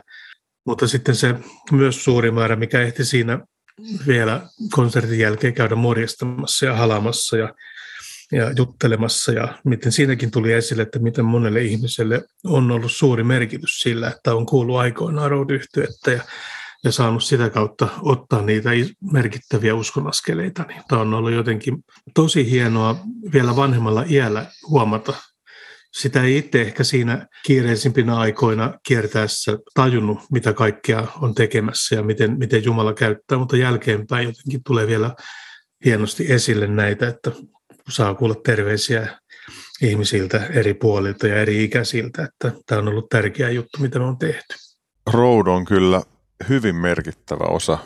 [0.66, 1.34] Mutta sitten se
[1.72, 3.38] myös suuri määrä, mikä ehti siinä
[4.06, 7.54] vielä konsertin jälkeen käydä morjastamassa ja halamassa ja,
[8.32, 9.32] ja juttelemassa.
[9.32, 14.34] Ja miten siinäkin tuli esille, että miten monelle ihmiselle on ollut suuri merkitys sillä, että
[14.34, 15.50] on kuullut aikoinaan road
[16.06, 16.20] ja
[16.84, 18.70] ja saanut sitä kautta ottaa niitä
[19.12, 20.62] merkittäviä uskonaskeleita.
[20.62, 22.96] Niin tämä on ollut jotenkin tosi hienoa
[23.32, 25.14] vielä vanhemmalla iällä huomata.
[25.92, 32.38] Sitä ei itse ehkä siinä kiireisimpinä aikoina kiertäessä tajunnut, mitä kaikkea on tekemässä ja miten,
[32.38, 35.14] miten Jumala käyttää, mutta jälkeenpäin jotenkin tulee vielä
[35.84, 37.30] hienosti esille näitä, että
[37.88, 39.18] saa kuulla terveisiä
[39.82, 44.18] ihmisiltä eri puolilta ja eri ikäisiltä, että tämä on ollut tärkeä juttu, mitä me on
[44.18, 44.54] tehty.
[45.12, 46.02] Road on kyllä
[46.48, 47.78] hyvin merkittävä osa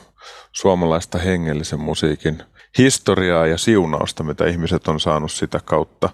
[0.52, 2.42] suomalaista hengellisen musiikin
[2.78, 6.08] historiaa ja siunausta, mitä ihmiset on saanut sitä kautta.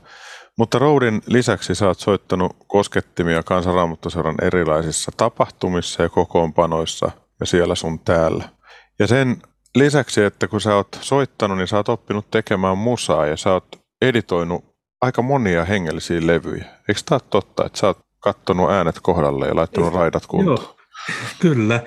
[0.58, 7.98] Mutta Roudin lisäksi sä oot soittanut koskettimia kansanraamattoseuran erilaisissa tapahtumissa ja kokoonpanoissa ja siellä sun
[7.98, 8.48] täällä.
[8.98, 9.42] Ja sen
[9.74, 13.80] lisäksi, että kun sä oot soittanut, niin sä oot oppinut tekemään musaa ja sä oot
[14.02, 14.64] editoinut
[15.00, 16.64] aika monia hengellisiä levyjä.
[16.88, 20.58] Eikö tämä ole totta, että sä oot kattonut äänet kohdalle ja laittanut raidat kuntoon?
[20.58, 20.76] Joo,
[21.40, 21.82] Kyllä.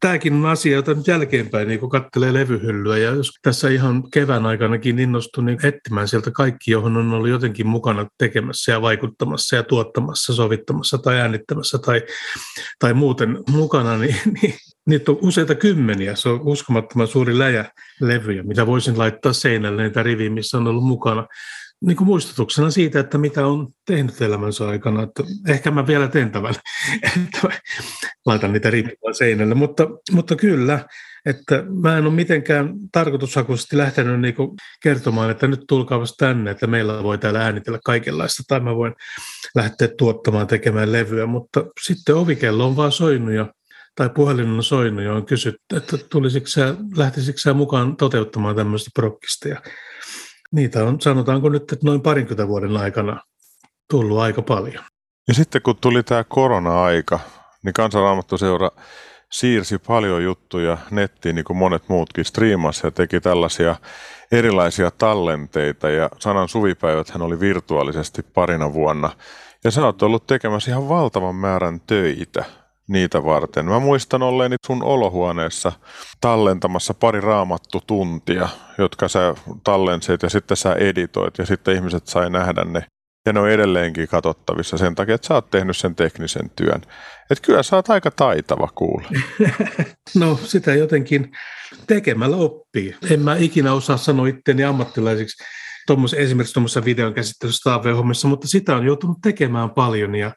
[0.00, 4.98] Tämäkin on asia, jota nyt jälkeenpäin niin katselee levyhyllyä ja jos tässä ihan kevään aikanakin
[4.98, 10.34] innostui niin etsimään sieltä kaikki, johon on ollut jotenkin mukana tekemässä ja vaikuttamassa ja tuottamassa,
[10.34, 12.02] sovittamassa tai äänittämässä tai,
[12.78, 14.54] tai muuten mukana, niin, niin
[14.86, 16.16] niitä on useita kymmeniä.
[16.16, 17.64] Se on uskomattoman suuri läjä
[18.00, 21.26] levyjä, mitä voisin laittaa seinälle niitä riviä, missä on ollut mukana
[21.82, 25.02] niin kuin muistutuksena siitä, että mitä on tehnyt elämänsä aikana.
[25.02, 26.54] Että ehkä mä vielä teen tämän,
[27.26, 27.48] että
[28.26, 29.54] laitan niitä riippuen seinälle.
[29.54, 30.84] Mutta, mutta kyllä,
[31.26, 34.34] että mä en ole mitenkään tarkoitushakuisesti lähtenyt niin
[34.82, 38.94] kertomaan, että nyt tulkaa tänne, että meillä voi täällä äänitellä kaikenlaista, tai mä voin
[39.54, 43.52] lähteä tuottamaan, tekemään levyä, mutta sitten ovikello on vaan soinut ja
[43.94, 48.90] tai puhelin on soinut ja on kysytty, että tulisiko sä, lähtisikö sä mukaan toteuttamaan tämmöistä
[48.94, 49.48] prokkista.
[49.48, 49.62] Ja
[50.52, 53.20] niitä on, sanotaanko nyt, että noin parinkymmentä vuoden aikana
[53.90, 54.84] tullut aika paljon.
[55.28, 57.20] Ja sitten kun tuli tämä korona-aika,
[57.64, 58.70] niin kansanraamattuseura
[59.32, 63.76] siirsi paljon juttuja nettiin, niin kuin monet muutkin striimasi ja teki tällaisia
[64.32, 65.90] erilaisia tallenteita.
[65.90, 69.10] Ja sanan suvipäivät hän oli virtuaalisesti parina vuonna.
[69.64, 72.44] Ja sä oot ollut tekemässä ihan valtavan määrän töitä
[72.92, 73.66] niitä varten.
[73.66, 75.72] Mä muistan olleeni sun olohuoneessa
[76.20, 82.30] tallentamassa pari raamattu tuntia, jotka sä tallensit ja sitten sä editoit ja sitten ihmiset sai
[82.30, 82.84] nähdä ne.
[83.26, 86.82] Ja ne on edelleenkin katsottavissa sen takia, että sä oot tehnyt sen teknisen työn.
[87.30, 89.04] Että kyllä sä oot aika taitava kuule.
[90.20, 91.30] no sitä jotenkin
[91.86, 92.96] tekemällä oppii.
[93.10, 95.44] En mä ikinä osaa sanoa itteni ammattilaisiksi
[95.86, 97.70] tommos, esimerkiksi tuommoisessa videon käsittelyssä
[98.28, 100.32] mutta sitä on joutunut tekemään paljon ja,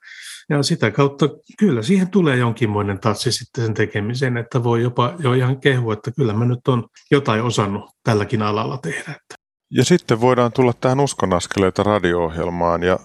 [0.49, 1.29] ja sitä kautta
[1.60, 6.12] kyllä siihen tulee jonkinmoinen tatsi sitten sen tekemiseen, että voi jopa jo ihan kehua, että
[6.12, 9.15] kyllä mä nyt on jotain osannut tälläkin alalla tehdä.
[9.71, 12.99] Ja sitten voidaan tulla tähän uskonaskeleita radio-ohjelmaan ja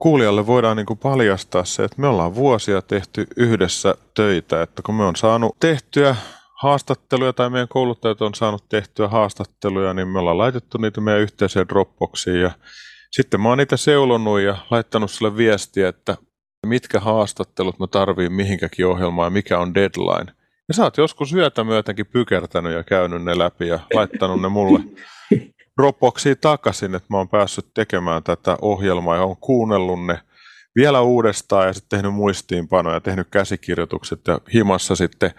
[0.00, 5.04] kuulijalle voidaan niin paljastaa se, että me ollaan vuosia tehty yhdessä töitä, että kun me
[5.04, 6.16] on saanut tehtyä
[6.62, 11.68] haastatteluja tai meidän kouluttajat on saanut tehtyä haastatteluja, niin me ollaan laitettu niitä meidän yhteiseen
[11.68, 12.50] Dropboxiin ja
[13.10, 16.16] sitten mä oon niitä seulonnut ja laittanut sulle viestiä, että
[16.64, 20.32] mitkä haastattelut mä tarviin mihinkäkin ohjelmaan ja mikä on deadline.
[20.68, 24.80] Ja sä oot joskus yötä myötenkin pykertänyt ja käynyt ne läpi ja laittanut ne mulle
[25.80, 30.20] Dropboxiin takaisin, että mä oon päässyt tekemään tätä ohjelmaa ja oon kuunnellut ne
[30.76, 35.30] vielä uudestaan ja sitten tehnyt muistiinpanoja, tehnyt käsikirjoitukset ja himassa sitten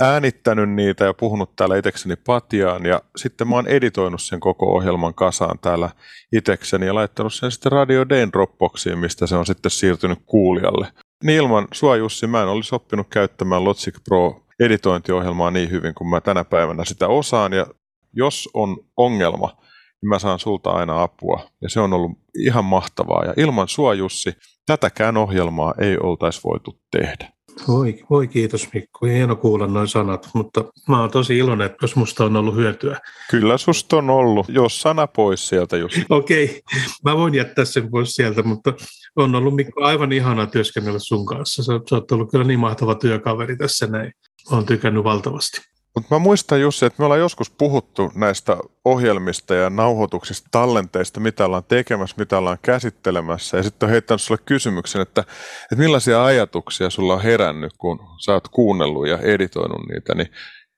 [0.00, 5.14] äänittänyt niitä ja puhunut täällä itsekseni patiaan ja sitten mä oon editoinut sen koko ohjelman
[5.14, 5.90] kasaan täällä
[6.32, 10.86] itsekseni ja laittanut sen sitten Radio Dayn Dropboxiin, mistä se on sitten siirtynyt kuulijalle.
[11.24, 16.08] Niin ilman sua Jussi mä en olisi oppinut käyttämään Logic Pro editointiohjelmaa niin hyvin kuin
[16.08, 17.66] mä tänä päivänä sitä osaan ja
[18.12, 19.56] jos on ongelma,
[20.02, 23.94] niin mä saan sulta aina apua ja se on ollut ihan mahtavaa ja ilman sua
[23.94, 24.32] Jussi
[24.66, 27.32] tätäkään ohjelmaa ei oltaisi voitu tehdä.
[27.68, 31.96] Voi, voi kiitos Mikko, hieno kuulla noin sanat, mutta mä oon tosi iloinen, että jos
[31.96, 33.00] musta on ollut hyötyä.
[33.30, 35.96] Kyllä susta on ollut, jos sana pois sieltä just.
[36.08, 36.60] Okei, okay.
[37.04, 38.72] mä voin jättää sen pois sieltä, mutta
[39.16, 41.62] on ollut Mikko aivan ihana työskennellä sun kanssa.
[41.62, 44.12] Sä, sä oot ollut kyllä niin mahtava työkaveri tässä näin.
[44.50, 45.60] Olen tykännyt valtavasti.
[45.94, 51.44] Mutta mä muistan Jussi, että me ollaan joskus puhuttu näistä ohjelmista ja nauhoituksista, tallenteista, mitä
[51.44, 53.56] ollaan tekemässä, mitä ollaan käsittelemässä.
[53.56, 55.20] Ja sitten on heittänyt sulle kysymyksen, että,
[55.62, 60.14] että millaisia ajatuksia sulla on herännyt, kun sä oot kuunnellut ja editoinut niitä.
[60.14, 60.28] Niin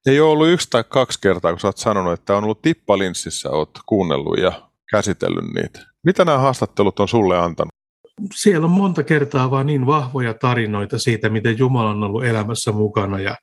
[0.07, 3.51] ei ole ollut yksi tai kaksi kertaa, kun sä oot sanonut, että on ollut tippalinssissä,
[3.51, 5.81] oot kuunnellut ja käsitellyt niitä.
[6.05, 7.73] Mitä nämä haastattelut on sulle antanut?
[8.35, 13.21] Siellä on monta kertaa vaan niin vahvoja tarinoita siitä, miten Jumala on ollut elämässä mukana
[13.21, 13.37] ja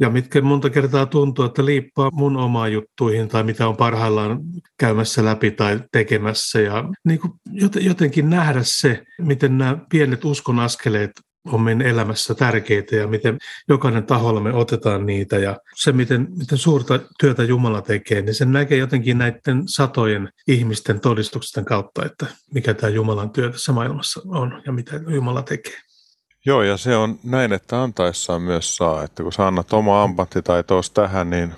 [0.00, 4.40] ja mitkä monta kertaa tuntuu, että liippaa mun omaa juttuihin tai mitä on parhaillaan
[4.78, 6.60] käymässä läpi tai tekemässä.
[6.60, 7.32] Ja niin kuin
[7.80, 11.10] jotenkin nähdä se, miten nämä pienet uskon askeleet
[11.52, 16.58] on meidän elämässä tärkeitä ja miten jokainen taholla me otetaan niitä ja se, miten, miten
[16.58, 22.74] suurta työtä Jumala tekee, niin sen näkee jotenkin näiden satojen ihmisten todistusten kautta, että mikä
[22.74, 25.83] tämä Jumalan työ tässä maailmassa on ja mitä Jumala tekee.
[26.46, 29.02] Joo, ja se on näin, että antaessaan myös saa.
[29.02, 31.54] Että kun sä annat oma ammattitaitoos tähän, niin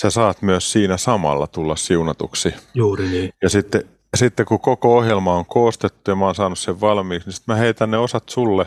[0.00, 2.54] sä saat myös siinä samalla tulla siunatuksi.
[2.74, 3.30] Juuri niin.
[3.42, 3.84] Ja sitten,
[4.16, 7.58] sitten kun koko ohjelma on koostettu ja mä oon saanut sen valmiiksi, niin sitten mä
[7.58, 8.66] heitän ne osat sulle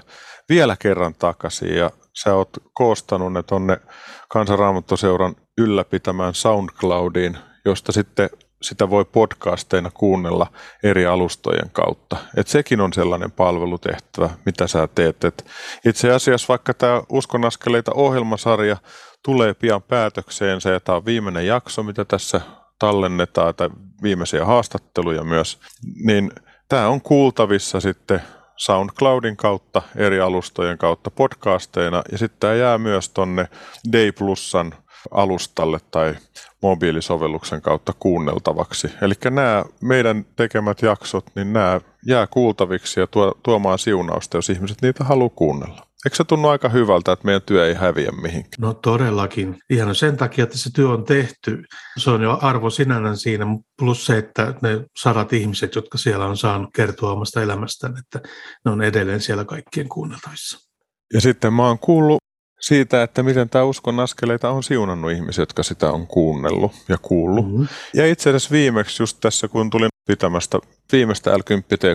[0.49, 1.75] vielä kerran takaisin.
[1.75, 1.91] Ja
[2.23, 3.77] sä oot koostanut ne tonne
[4.29, 8.29] Kansanraamattoseuran ylläpitämään SoundCloudiin, josta sitten
[8.61, 10.47] sitä voi podcasteina kuunnella
[10.83, 12.17] eri alustojen kautta.
[12.37, 15.23] Et sekin on sellainen palvelutehtävä, mitä sä teet.
[15.23, 15.45] Et
[15.85, 18.77] itse asiassa vaikka tämä Uskon askeleita ohjelmasarja
[19.23, 22.41] tulee pian päätökseensä ja tämä on viimeinen jakso, mitä tässä
[22.79, 23.69] tallennetaan, tai
[24.03, 25.59] viimeisiä haastatteluja myös,
[26.05, 26.31] niin
[26.69, 28.21] tämä on kuultavissa sitten
[28.55, 33.47] SoundCloudin kautta, eri alustojen kautta podcasteina, ja sitten tämä jää myös tonne
[33.91, 34.73] Day Plusan
[35.11, 36.15] alustalle tai
[36.61, 38.91] mobiilisovelluksen kautta kuunneltavaksi.
[39.01, 44.81] Eli nämä meidän tekemät jaksot, niin nämä jää kuultaviksi ja tuo, tuomaan siunausta, jos ihmiset
[44.81, 45.89] niitä haluaa kuunnella.
[46.05, 48.55] Eikö se tunnu aika hyvältä, että meidän työ ei häviä mihinkään?
[48.59, 49.57] No todellakin.
[49.69, 51.63] Ihan sen takia, että se työ on tehty.
[51.97, 53.45] Se on jo arvo sinänsä siinä,
[53.79, 58.29] plus se, että ne sadat ihmiset, jotka siellä on saanut kertoa omasta elämästään, että
[58.65, 60.69] ne on edelleen siellä kaikkien kuunneltavissa.
[61.13, 62.18] Ja sitten mä oon kuullut
[62.59, 67.45] siitä, että miten tämä uskon askeleita on siunannut ihmisiä, jotka sitä on kuunnellut ja kuullut.
[67.45, 67.67] Mm-hmm.
[67.93, 70.59] Ja itse asiassa viimeksi just tässä, kun tulin pitämästä
[70.91, 71.41] viimeistä l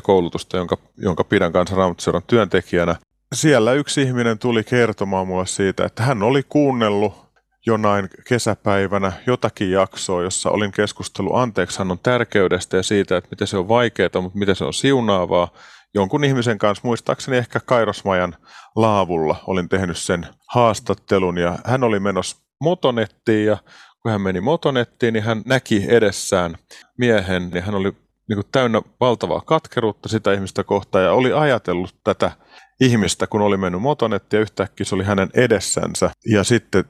[0.03, 2.97] koulutusta jonka, jonka pidän kanssa Raamatuseuran työntekijänä,
[3.35, 7.25] siellä yksi ihminen tuli kertomaan mulle siitä, että hän oli kuunnellut
[7.67, 13.69] jonain kesäpäivänä jotakin jaksoa, jossa olin keskustellut anteeksiannon tärkeydestä ja siitä, että miten se on
[13.69, 15.49] vaikeaa, mutta miten se on siunaavaa.
[15.95, 18.37] Jonkun ihmisen kanssa, muistaakseni ehkä Kairosmajan
[18.77, 23.57] laavulla, olin tehnyt sen haastattelun ja hän oli menossa motonettiin ja
[24.03, 26.57] kun hän meni motonettiin, niin hän näki edessään
[26.99, 27.93] miehen ja hän oli
[28.29, 32.31] niin kuin täynnä valtavaa katkeruutta sitä ihmistä kohtaan ja oli ajatellut tätä
[32.81, 36.11] ihmistä, kun oli mennyt motonettiin ja yhtäkkiä se oli hänen edessänsä.
[36.27, 36.85] Ja sitten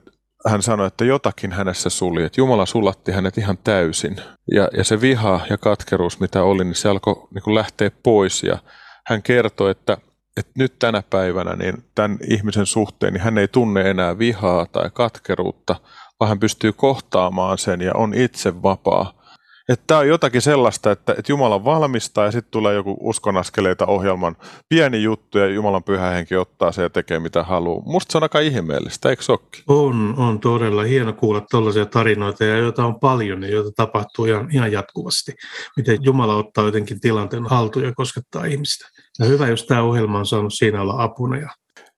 [0.48, 4.16] hän sanoi, että jotakin hänessä suli, että Jumala sulatti hänet ihan täysin.
[4.50, 8.42] Ja, ja se viha ja katkeruus, mitä oli, niin se alkoi niin lähteä pois.
[8.42, 8.58] Ja
[9.06, 9.98] hän kertoi, että,
[10.36, 14.90] että nyt tänä päivänä niin tämän ihmisen suhteen niin hän ei tunne enää vihaa tai
[14.94, 15.76] katkeruutta,
[16.20, 19.23] vaan hän pystyy kohtaamaan sen ja on itse vapaa.
[19.68, 24.36] Että tämä on jotakin sellaista, että, että Jumala valmistaa ja sitten tulee joku uskonaskeleita ohjelman
[24.68, 27.82] pieni juttu ja Jumalan pyhä henki ottaa se ja tekee mitä haluaa.
[27.86, 29.62] Musta se on aika ihmeellistä, eikö sokki?
[29.68, 34.48] On, on todella hieno kuulla tällaisia tarinoita ja joita on paljon ja joita tapahtuu ihan,
[34.52, 35.32] ihan jatkuvasti.
[35.76, 38.88] Miten Jumala ottaa jotenkin tilanteen haltuun ja koskettaa ihmistä.
[39.18, 41.48] Ja hyvä, jos tämä ohjelma on saanut siinä olla apuna ja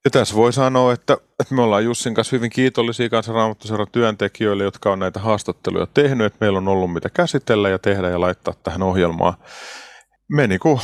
[0.07, 4.65] ja tässä voi sanoa, että, että me ollaan Jussin kanssa hyvin kiitollisia kanssa Raamattuseuran työntekijöille,
[4.65, 8.55] jotka on näitä haastatteluja tehnyt, että meillä on ollut mitä käsitellä ja tehdä ja laittaa
[8.63, 9.35] tähän ohjelmaan.
[10.29, 10.81] Me niin kuin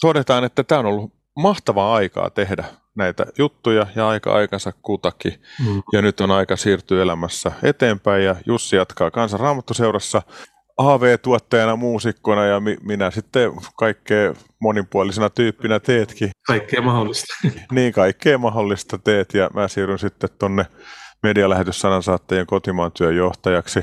[0.00, 5.42] todetaan, että tämä on ollut mahtavaa aikaa tehdä näitä juttuja ja aika aikansa kutakin.
[5.66, 5.82] Mm.
[5.92, 10.22] Ja nyt on aika siirtyä elämässä eteenpäin ja Jussi jatkaa kansan Raamattuseurassa
[10.90, 16.30] AV-tuottajana, muusikkona ja mi- minä sitten kaikkea monipuolisena tyyppinä teetkin.
[16.46, 17.34] Kaikkea mahdollista.
[17.72, 20.66] niin, kaikkea mahdollista teet ja mä siirryn sitten tonne
[21.22, 23.80] medialähetyssanansaattajien kotimaan työjohtajaksi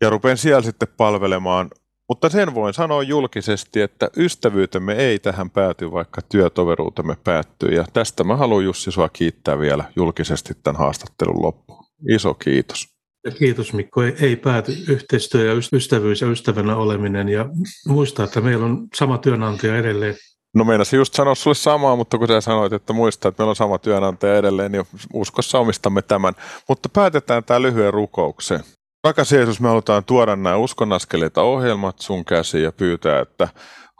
[0.00, 1.70] ja rupean siellä sitten palvelemaan.
[2.08, 7.68] Mutta sen voin sanoa julkisesti, että ystävyytemme ei tähän pääty, vaikka työtoveruutemme päättyy.
[7.68, 11.84] Ja tästä mä haluan Jussi sua kiittää vielä julkisesti tämän haastattelun loppuun.
[12.14, 12.91] Iso kiitos.
[13.24, 14.02] Ja kiitos Mikko.
[14.02, 17.28] Ei, ei pääty yhteistyö ja ystävyys ja ystävänä oleminen.
[17.28, 17.46] Ja
[17.88, 20.14] muistaa, että meillä on sama työnantaja edelleen.
[20.54, 23.56] No meinasin just sanoa sulle samaa, mutta kun sä sanoit, että muista, että meillä on
[23.56, 26.34] sama työnantaja edelleen, niin uskossa omistamme tämän.
[26.68, 28.60] Mutta päätetään tämä lyhyen rukoukseen.
[29.04, 33.48] Rakas Jeesus, me halutaan tuoda nämä uskonaskeleita ohjelmat sun käsiin ja pyytää, että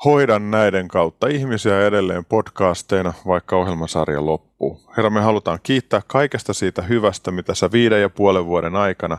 [0.05, 4.81] hoidan näiden kautta ihmisiä edelleen podcasteina, vaikka ohjelmasarja loppuu.
[4.97, 9.19] Herra, me halutaan kiittää kaikesta siitä hyvästä, mitä sä viiden ja puolen vuoden aikana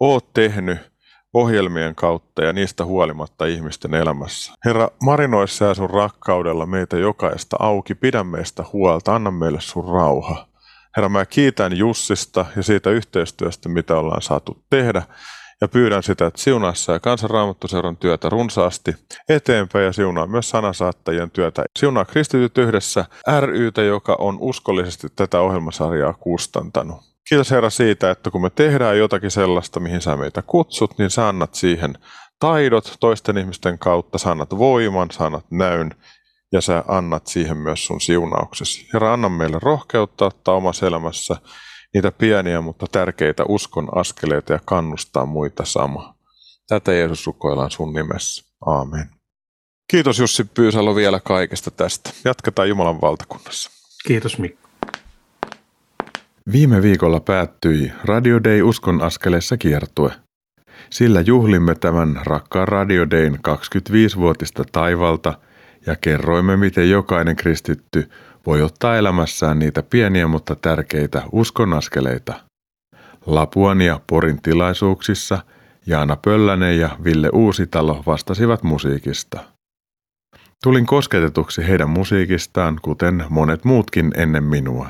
[0.00, 0.78] oot tehnyt
[1.34, 4.52] ohjelmien kautta ja niistä huolimatta ihmisten elämässä.
[4.64, 10.46] Herra, marinoi sä sun rakkaudella meitä jokaista auki, pidä meistä huolta, anna meille sun rauha.
[10.96, 15.02] Herra, mä kiitän Jussista ja siitä yhteistyöstä, mitä ollaan saatu tehdä
[15.62, 18.94] ja pyydän sitä, että siunaa ja kansanraamattuseuran työtä runsaasti
[19.28, 21.64] eteenpäin ja siunaa myös sanasaattajien työtä.
[21.78, 23.04] Siunaa Kristityt yhdessä
[23.40, 26.96] rytä, joka on uskollisesti tätä ohjelmasarjaa kustantanut.
[27.28, 31.28] Kiitos Herra siitä, että kun me tehdään jotakin sellaista, mihin sä meitä kutsut, niin sä
[31.28, 31.94] annat siihen
[32.40, 35.90] taidot toisten ihmisten kautta, sä annat voiman, sä annat näyn
[36.52, 38.88] ja sä annat siihen myös sun siunauksesi.
[38.92, 41.36] Herra, anna meille rohkeutta ottaa omassa elämässä
[41.94, 46.14] niitä pieniä, mutta tärkeitä uskon askeleita ja kannustaa muita sama.
[46.68, 48.44] Tätä Jeesus rukoillaan sun nimessä.
[48.66, 49.10] Aamen.
[49.90, 52.10] Kiitos Jussi Pyysalo vielä kaikesta tästä.
[52.24, 53.70] Jatketaan Jumalan valtakunnassa.
[54.06, 54.68] Kiitos Mikko.
[56.52, 60.12] Viime viikolla päättyi Radio Day Uskon askeleessa kiertue.
[60.90, 65.34] Sillä juhlimme tämän rakkaan Radio Dayn 25-vuotista taivalta
[65.86, 68.10] ja kerroimme, miten jokainen kristitty
[68.46, 72.34] voi ottaa elämässään niitä pieniä mutta tärkeitä uskonaskeleita.
[73.26, 75.38] Lapuan ja Porin tilaisuuksissa
[75.86, 79.40] Jaana Pöllänen ja Ville Uusitalo vastasivat musiikista.
[80.62, 84.88] Tulin kosketetuksi heidän musiikistaan, kuten monet muutkin ennen minua.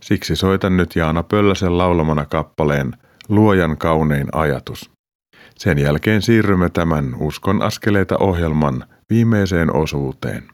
[0.00, 2.92] Siksi soitan nyt Jaana Pölläsen laulamana kappaleen
[3.28, 4.90] Luojan kaunein ajatus.
[5.58, 10.53] Sen jälkeen siirrymme tämän Uskon askeleita ohjelman viimeiseen osuuteen.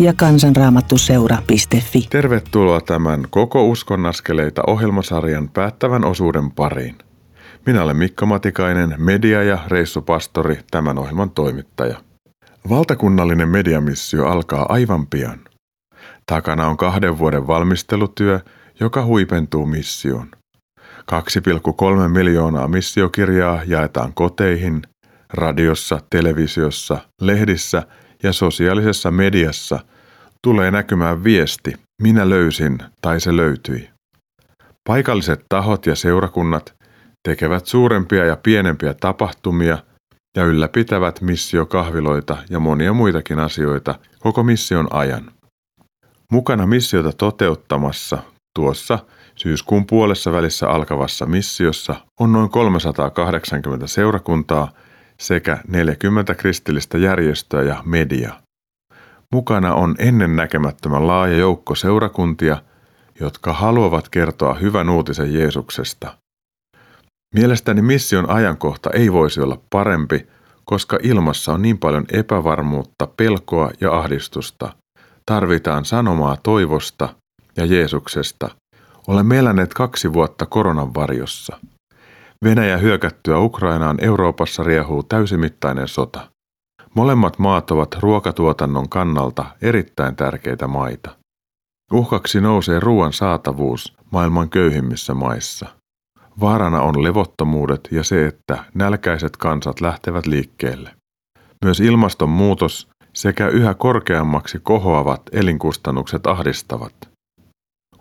[0.00, 2.06] ja kansanraamattuseura.fi.
[2.10, 6.98] Tervetuloa tämän Koko uskon askeleita ohjelmasarjan päättävän osuuden pariin.
[7.66, 12.00] Minä olen Mikko Matikainen, media- ja reissupastori, tämän ohjelman toimittaja.
[12.68, 15.40] Valtakunnallinen mediamissio alkaa aivan pian.
[16.26, 18.40] Takana on kahden vuoden valmistelutyö,
[18.80, 20.30] joka huipentuu missioon.
[21.06, 24.82] 2,3 miljoonaa missiokirjaa jaetaan koteihin,
[25.32, 27.82] radiossa, televisiossa, lehdissä
[28.22, 29.78] ja sosiaalisessa mediassa
[30.42, 33.90] tulee näkymään viesti, minä löysin tai se löytyi.
[34.88, 36.74] Paikalliset tahot ja seurakunnat
[37.28, 39.78] tekevät suurempia ja pienempiä tapahtumia
[40.36, 45.30] ja ylläpitävät missiokahviloita ja monia muitakin asioita koko mission ajan.
[46.32, 48.18] Mukana missiota toteuttamassa
[48.54, 48.98] tuossa
[49.36, 54.72] syyskuun puolessa välissä alkavassa missiossa on noin 380 seurakuntaa
[55.20, 58.40] sekä 40 kristillistä järjestöä ja mediaa.
[59.32, 62.62] Mukana on ennennäkemättömän laaja joukko seurakuntia,
[63.20, 66.16] jotka haluavat kertoa hyvän uutisen Jeesuksesta.
[67.34, 70.26] Mielestäni mission ajankohta ei voisi olla parempi,
[70.64, 74.72] koska ilmassa on niin paljon epävarmuutta, pelkoa ja ahdistusta.
[75.26, 77.14] Tarvitaan sanomaa toivosta
[77.56, 78.50] ja Jeesuksesta.
[79.08, 81.58] Olemme eläneet kaksi vuotta koronan varjossa.
[82.44, 86.30] Venäjä hyökättyä Ukrainaan Euroopassa riehuu täysimittainen sota.
[86.94, 91.16] Molemmat maat ovat ruokatuotannon kannalta erittäin tärkeitä maita.
[91.92, 95.66] Uhkaksi nousee ruoan saatavuus maailman köyhimmissä maissa.
[96.40, 100.90] Vaarana on levottomuudet ja se, että nälkäiset kansat lähtevät liikkeelle.
[101.64, 107.10] Myös ilmastonmuutos sekä yhä korkeammaksi kohoavat elinkustannukset ahdistavat.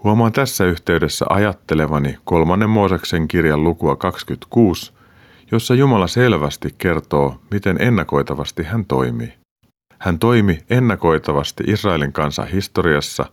[0.04, 4.94] Huomaan tässä yhteydessä ajattelevani kolmannen Mooseksen kirjan lukua 26,
[5.52, 9.34] jossa Jumala selvästi kertoo, miten ennakoitavasti hän toimii.
[10.00, 13.26] Hän toimi ennakoitavasti Israelin kansan historiassa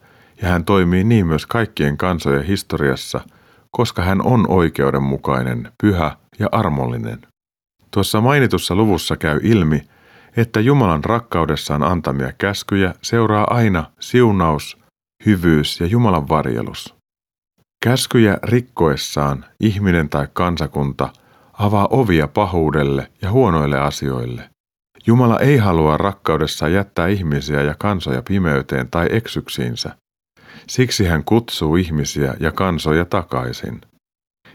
[0.43, 3.21] ja hän toimii niin myös kaikkien kansojen historiassa,
[3.71, 7.19] koska hän on oikeudenmukainen, pyhä ja armollinen.
[7.91, 9.83] Tuossa mainitussa luvussa käy ilmi,
[10.37, 14.86] että Jumalan rakkaudessaan antamia käskyjä seuraa aina siunaus,
[15.27, 16.95] hyvyys ja Jumalan varjelus.
[17.85, 21.09] Käskyjä rikkoessaan ihminen tai kansakunta–
[21.59, 24.51] avaa ovia pahuudelle ja huonoille asioille.
[25.07, 29.97] Jumala ei halua rakkaudessa jättää ihmisiä ja kansoja pimeyteen tai eksyksiinsä.
[30.69, 33.81] Siksi hän kutsuu ihmisiä ja kansoja takaisin.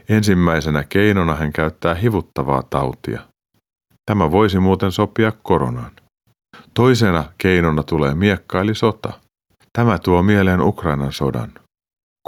[0.08, 3.20] Ensimmäisenä keinona hän käyttää hivuttavaa tautia.
[4.06, 5.90] Tämä voisi muuten sopia koronaan.
[6.74, 9.12] Toisena keinona tulee miekkaili sota.
[9.78, 11.52] Tämä tuo mieleen Ukrainan sodan.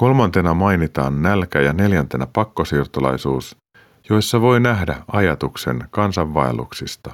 [0.01, 3.57] Kolmantena mainitaan nälkä ja neljäntenä pakkosiirtolaisuus,
[4.11, 7.11] joissa voi nähdä ajatuksen kansanvaelluksista.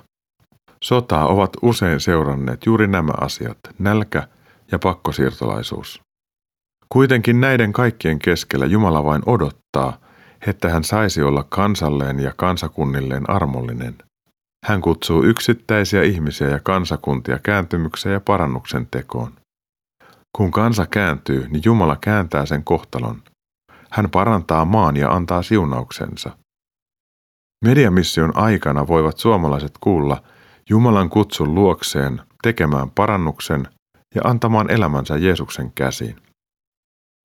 [0.85, 4.29] Sotaa ovat usein seuranneet juuri nämä asiat, nälkä
[4.73, 6.01] ja pakkosiirtolaisuus.
[6.89, 9.99] Kuitenkin näiden kaikkien keskellä Jumala vain odottaa,
[10.47, 13.99] että hän saisi olla kansalleen ja kansakunnilleen armollinen.
[14.67, 19.40] Hän kutsuu yksittäisiä ihmisiä ja kansakuntia kääntymykseen ja parannuksen tekoon.
[20.37, 23.23] Kun kansa kääntyy, niin Jumala kääntää sen kohtalon.
[23.91, 26.37] Hän parantaa maan ja antaa siunauksensa.
[27.65, 30.23] Mediamission aikana voivat suomalaiset kuulla
[30.71, 33.69] Jumalan kutsun luokseen tekemään parannuksen
[34.15, 36.17] ja antamaan elämänsä Jeesuksen käsiin.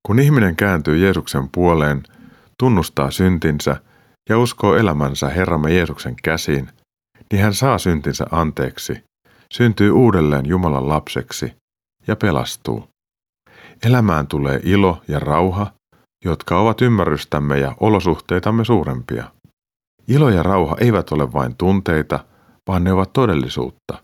[0.08, 2.04] Kun ihminen kääntyy Jeesuksen puoleen,
[2.60, 3.82] tunnustaa syntinsä
[4.30, 6.70] ja uskoo elämänsä Herramme Jeesuksen käsiin,
[7.32, 9.04] niin hän saa syntinsä anteeksi,
[9.54, 11.54] syntyy uudelleen Jumalan lapseksi
[12.08, 12.95] ja pelastuu.
[13.84, 15.68] Elämään tulee ilo ja rauha,
[16.26, 19.24] jotka ovat ymmärrystämme ja olosuhteitamme suurempia.
[20.08, 22.20] Ilo ja rauha eivät ole vain tunteita,
[22.68, 23.98] vaan ne ovat todellisuutta,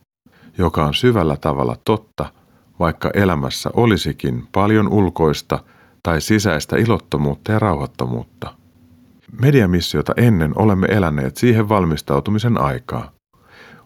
[0.57, 2.25] joka on syvällä tavalla totta,
[2.79, 5.59] vaikka elämässä olisikin paljon ulkoista
[6.03, 8.53] tai sisäistä ilottomuutta ja rauhattomuutta.
[9.41, 13.11] Mediamissiota ennen olemme eläneet siihen valmistautumisen aikaa.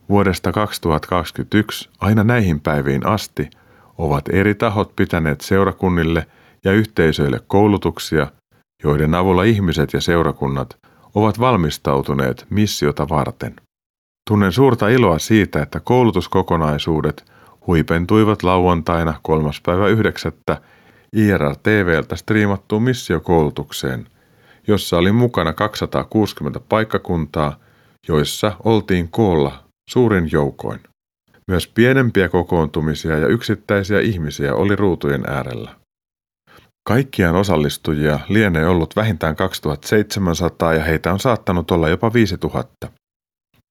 [0.10, 3.50] Vuodesta 2021 aina näihin päiviin asti
[3.98, 6.28] ovat eri tahot pitäneet seurakunnille
[6.64, 8.28] ja yhteisöille koulutuksia,
[8.84, 10.78] joiden avulla ihmiset ja seurakunnat
[11.16, 13.56] ovat valmistautuneet missiota varten.
[14.30, 17.32] Tunnen suurta iloa siitä, että koulutuskokonaisuudet
[17.68, 19.50] huipentuivat lauantaina 3.
[19.66, 20.32] päivä 9.
[21.16, 24.08] IRR-TVltä striimattuun missiokoulutukseen,
[24.68, 27.60] jossa oli mukana 260 paikkakuntaa,
[28.08, 30.80] joissa oltiin koolla suurin joukoin.
[31.52, 35.76] Myös pienempiä kokoontumisia ja yksittäisiä ihmisiä oli ruutujen äärellä.
[36.88, 42.88] Kaikkiaan osallistujia lienee ollut vähintään 2700 ja heitä on saattanut olla jopa 5000.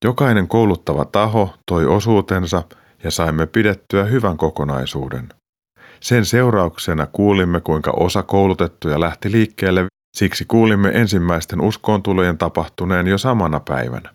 [0.05, 2.63] Jokainen kouluttava taho toi osuutensa
[3.03, 5.29] ja saimme pidettyä hyvän kokonaisuuden.
[5.99, 9.85] Sen seurauksena kuulimme, kuinka osa koulutettuja lähti liikkeelle,
[10.17, 14.09] siksi kuulimme ensimmäisten uskoontulojen tapahtuneen jo samana päivänä.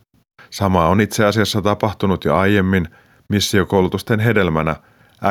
[0.50, 2.88] Sama on itse asiassa tapahtunut jo aiemmin
[3.30, 4.76] missiokoulutusten hedelmänä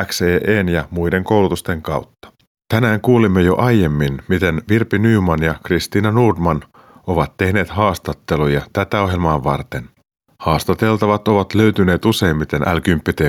[0.04, 2.32] XEEn ja muiden koulutusten kautta.
[2.68, 6.62] Tänään kuulimme jo aiemmin, miten Virpi Nyman ja Kristiina Nordman
[7.06, 9.88] ovat tehneet haastatteluja tätä ohjelmaa varten.
[10.38, 12.80] Haastateltavat ovat löytyneet useimmiten l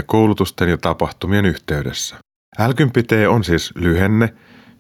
[0.06, 2.16] koulutusten ja tapahtumien yhteydessä.
[2.60, 2.72] l
[3.30, 4.34] on siis lyhenne,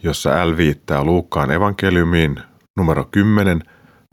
[0.03, 2.39] jossa L viittää Luukkaan evankeliumiin
[2.77, 3.63] numero 10,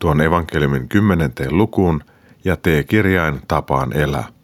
[0.00, 2.04] tuon evankeliumin kymmenenteen lukuun
[2.44, 4.37] ja T-kirjain tapaan elää.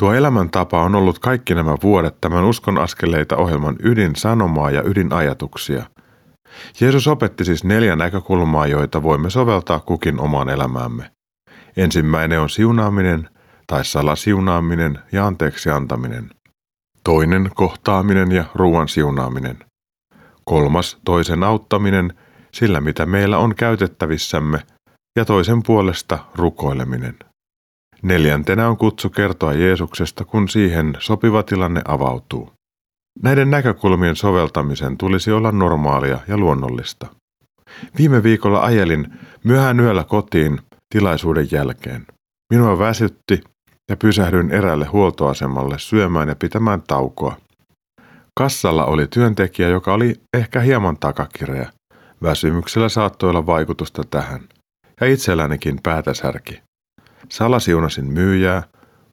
[0.00, 5.84] Tuo elämäntapa on ollut kaikki nämä vuodet tämän uskon askeleita ohjelman ydinsanomaa ja ydinajatuksia.
[6.80, 11.10] Jeesus opetti siis neljä näkökulmaa, joita voimme soveltaa kukin omaan elämäämme.
[11.76, 13.28] Ensimmäinen on siunaaminen
[13.66, 16.30] tai salasiunaaminen ja anteeksi antaminen.
[17.04, 19.58] Toinen kohtaaminen ja ruoan siunaaminen.
[20.44, 22.14] Kolmas toisen auttaminen
[22.54, 24.58] sillä mitä meillä on käytettävissämme
[25.16, 27.29] ja toisen puolesta rukoileminen.
[28.02, 32.52] Neljäntenä on kutsu kertoa Jeesuksesta, kun siihen sopiva tilanne avautuu.
[33.22, 37.06] Näiden näkökulmien soveltamisen tulisi olla normaalia ja luonnollista.
[37.98, 39.06] Viime viikolla ajelin
[39.44, 40.58] myöhään yöllä kotiin
[40.94, 42.06] tilaisuuden jälkeen.
[42.52, 43.40] Minua väsytti
[43.90, 47.36] ja pysähdyin eräälle huoltoasemalle syömään ja pitämään taukoa.
[48.38, 51.70] Kassalla oli työntekijä, joka oli ehkä hieman takakireä.
[52.22, 54.40] Väsymyksellä saattoi olla vaikutusta tähän.
[55.00, 56.62] Ja itsellänikin päätä särki.
[57.30, 58.62] Salasiunasin myyjää,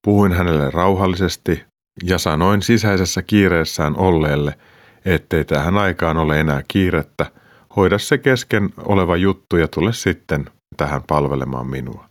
[0.01, 1.63] puhuin hänelle rauhallisesti
[2.03, 4.57] ja sanoin sisäisessä kiireessään olleelle,
[5.05, 7.31] ettei tähän aikaan ole enää kiirettä,
[7.75, 10.45] hoida se kesken oleva juttu ja tule sitten
[10.77, 12.05] tähän palvelemaan minua.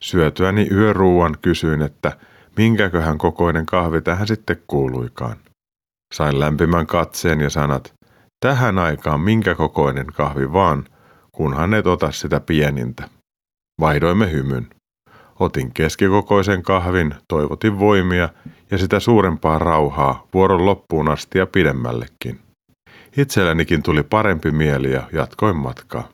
[0.00, 2.16] Syötyäni yöruuan kysyin, että
[2.56, 5.36] minkäköhän kokoinen kahvi tähän sitten kuuluikaan.
[6.14, 7.94] Sain lämpimän katseen ja sanat,
[8.40, 10.84] tähän aikaan minkä kokoinen kahvi vaan,
[11.32, 13.08] kunhan et ota sitä pienintä.
[13.80, 14.79] Vaihdoimme hymyn.
[15.40, 18.28] Otin keskikokoisen kahvin, toivotin voimia
[18.70, 22.40] ja sitä suurempaa rauhaa vuoron loppuun asti ja pidemmällekin.
[23.16, 26.08] Itsellänikin tuli parempi mieli ja jatkoin matkaa.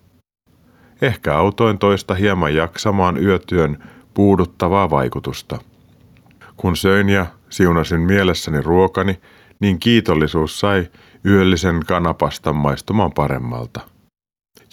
[1.02, 5.58] Ehkä autoin toista hieman jaksamaan yötyön puuduttavaa vaikutusta.
[6.56, 9.20] Kun söin ja siunasin mielessäni ruokani,
[9.60, 10.88] niin kiitollisuus sai
[11.24, 13.80] yöllisen kanapastan maistumaan paremmalta.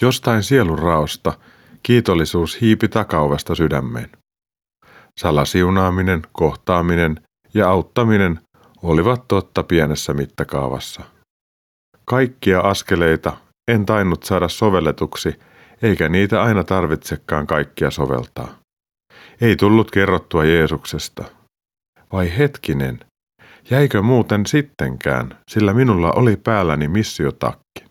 [0.01, 1.34] Jostain sielun raosta
[1.84, 4.10] kiitollisuus hiipi takauvesta sydämeen.
[5.20, 7.22] Salasiunaaminen, kohtaaminen
[7.53, 8.39] ja auttaminen
[8.84, 11.01] olivat totta pienessä mittakaavassa.
[12.05, 13.38] Kaikkia askeleita
[13.68, 15.39] en tainnut saada sovelletuksi,
[15.82, 18.55] eikä niitä aina tarvitsekaan kaikkia soveltaa.
[19.41, 21.24] Ei tullut kerrottua Jeesuksesta.
[22.11, 22.99] Vai hetkinen,
[23.70, 27.86] jäikö muuten sittenkään, sillä minulla oli päälläni missiotakki.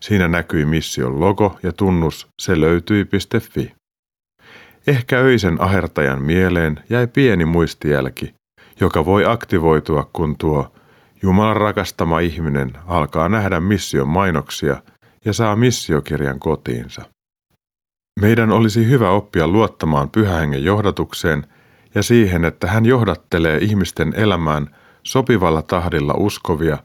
[0.00, 3.74] Siinä näkyi mission logo ja tunnus se löytyi.fi.
[4.86, 8.34] Ehkä öisen ahertajan mieleen jäi pieni muistijälki,
[8.80, 10.72] joka voi aktivoitua, kun tuo
[11.22, 14.82] Jumalan rakastama ihminen alkaa nähdä mission mainoksia
[15.24, 17.02] ja saa missiokirjan kotiinsa.
[18.20, 21.46] Meidän olisi hyvä oppia luottamaan pyhähengen johdatukseen
[21.94, 26.78] ja siihen, että hän johdattelee ihmisten elämään sopivalla tahdilla uskovia,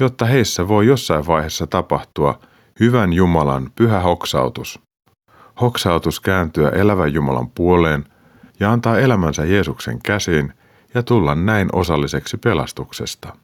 [0.00, 2.40] jotta heissä voi jossain vaiheessa tapahtua
[2.80, 4.80] hyvän Jumalan pyhä hoksautus.
[5.60, 8.04] Hoksautus kääntyä elävän Jumalan puoleen
[8.60, 10.52] ja antaa elämänsä Jeesuksen käsiin
[10.94, 13.36] ja tulla näin osalliseksi pelastuksesta.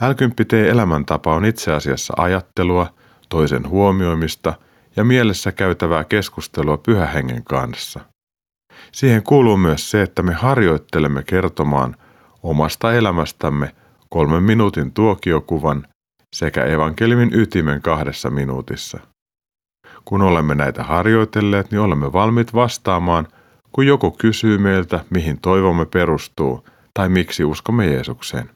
[0.00, 2.86] Älkymppitee elämäntapa on itse asiassa ajattelua,
[3.28, 4.54] toisen huomioimista
[4.96, 8.00] ja mielessä käytävää keskustelua pyhähengen kanssa.
[8.92, 11.96] Siihen kuuluu myös se, että me harjoittelemme kertomaan
[12.42, 13.74] omasta elämästämme
[14.08, 15.86] kolmen minuutin tuokiokuvan
[16.36, 19.13] sekä evankeliumin ytimen kahdessa minuutissa.
[20.04, 23.28] Kun olemme näitä harjoitelleet, niin olemme valmiit vastaamaan,
[23.72, 28.50] kun joku kysyy meiltä, mihin toivomme perustuu tai miksi uskomme Jeesukseen.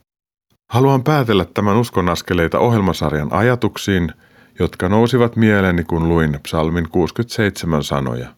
[0.73, 4.13] Haluan päätellä tämän uskonaskeleita ohjelmasarjan ajatuksiin,
[4.59, 8.29] jotka nousivat mieleeni, kun luin psalmin 67 sanoja.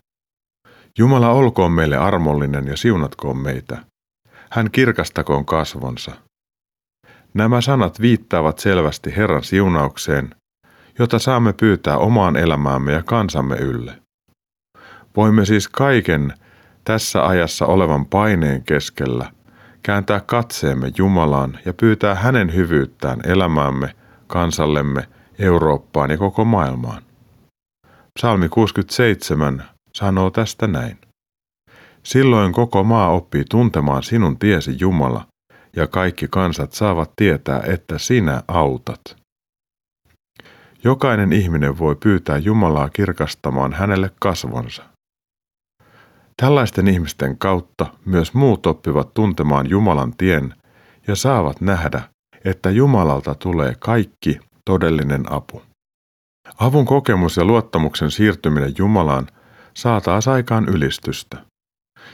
[0.98, 3.84] Jumala olkoon meille armollinen ja siunatkoon meitä.
[4.50, 6.12] Hän kirkastakoon kasvonsa.
[7.34, 10.34] Nämä sanat viittaavat selvästi Herran siunaukseen,
[10.99, 13.93] jota saamme pyytää omaan elämäämme ja kansamme ylle.
[15.16, 16.34] Voimme siis kaiken
[16.84, 19.30] tässä ajassa olevan paineen keskellä
[19.82, 23.95] kääntää katseemme Jumalaan ja pyytää hänen hyvyyttään elämäämme,
[24.26, 27.03] kansallemme, Eurooppaan ja koko maailmaan.
[28.18, 29.64] Psalmi 67
[29.95, 30.99] sanoo tästä näin.
[32.03, 35.26] Silloin koko maa oppii tuntemaan sinun tiesi Jumala,
[35.76, 39.19] ja kaikki kansat saavat tietää, että sinä autat.
[40.85, 44.83] Jokainen ihminen voi pyytää Jumalaa kirkastamaan hänelle kasvonsa.
[46.37, 50.55] Tällaisten ihmisten kautta myös muut oppivat tuntemaan Jumalan tien
[51.07, 52.03] ja saavat nähdä,
[52.45, 55.62] että Jumalalta tulee kaikki todellinen apu.
[56.59, 59.26] Avun kokemus ja luottamuksen siirtyminen Jumalaan
[59.74, 61.37] saa taas aikaan ylistystä.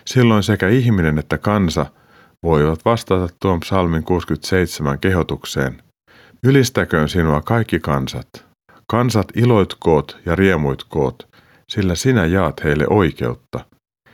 [0.04, 1.86] Silloin sekä ihminen että kansa
[2.42, 5.82] voivat vastata tuon psalmin 67 kehotukseen.
[6.42, 8.45] Ylistäköön sinua kaikki kansat.
[8.90, 11.28] Kansat iloitkoot ja riemuitkoot,
[11.68, 13.64] sillä sinä jaat heille oikeutta.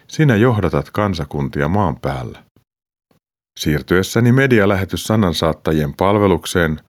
[0.08, 2.42] Sinä johdatat kansakuntia maan päällä.
[3.58, 6.80] Siirtyessäni medialähetys sanansaattajien palvelukseen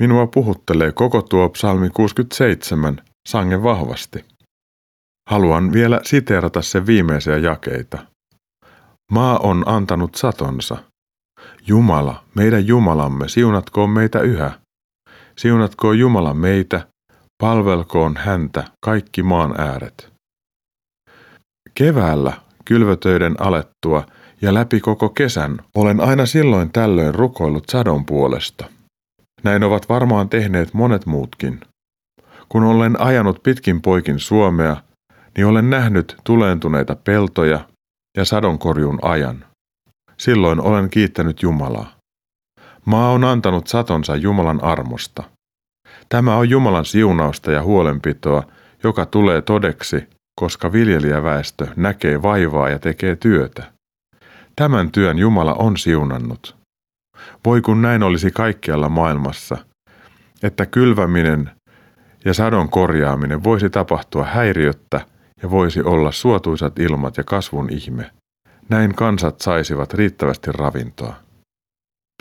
[0.00, 4.24] minua puhuttelee koko tuo psalmi 67 sangen vahvasti.
[5.30, 7.98] Haluan vielä siteerata sen viimeisiä jakeita.
[9.12, 10.76] Maa on antanut satonsa.
[11.66, 14.50] Jumala, meidän Jumalamme, siunatkoon meitä yhä.
[15.38, 16.86] Siunatkoon Jumala meitä,
[17.42, 20.12] palvelkoon häntä kaikki maan ääret.
[21.74, 22.32] Keväällä
[22.64, 24.06] kylvötöiden alettua
[24.42, 28.64] ja läpi koko kesän olen aina silloin tällöin rukoillut sadon puolesta.
[29.42, 31.60] Näin ovat varmaan tehneet monet muutkin.
[32.48, 34.76] Kun olen ajanut pitkin poikin Suomea,
[35.36, 37.60] niin olen nähnyt tuleentuneita peltoja
[38.16, 39.44] ja sadonkorjun ajan.
[40.18, 41.92] Silloin olen kiittänyt Jumalaa.
[42.84, 45.31] Maa on antanut satonsa Jumalan armosta.
[46.12, 48.42] Tämä on Jumalan siunausta ja huolenpitoa,
[48.84, 50.08] joka tulee todeksi,
[50.40, 53.72] koska viljelijäväestö näkee vaivaa ja tekee työtä.
[54.56, 56.56] Tämän työn Jumala on siunannut.
[57.44, 59.56] Voi kun näin olisi kaikkialla maailmassa,
[60.42, 61.50] että kylväminen
[62.24, 65.00] ja sadon korjaaminen voisi tapahtua häiriöttä
[65.42, 68.10] ja voisi olla suotuisat ilmat ja kasvun ihme.
[68.68, 71.14] Näin kansat saisivat riittävästi ravintoa.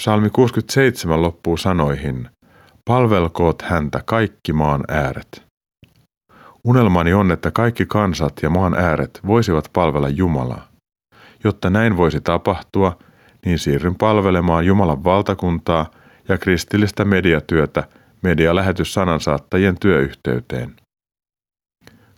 [0.01, 2.29] Psalmi 67 loppuu sanoihin,
[2.91, 5.43] palvelkoot häntä kaikki maan ääret.
[6.63, 10.67] Unelmani on, että kaikki kansat ja maan ääret voisivat palvella Jumalaa.
[11.43, 12.97] Jotta näin voisi tapahtua,
[13.45, 15.91] niin siirryn palvelemaan Jumalan valtakuntaa
[16.29, 17.83] ja kristillistä mediatyötä
[18.21, 20.75] medialähetys sanansaattajien työyhteyteen.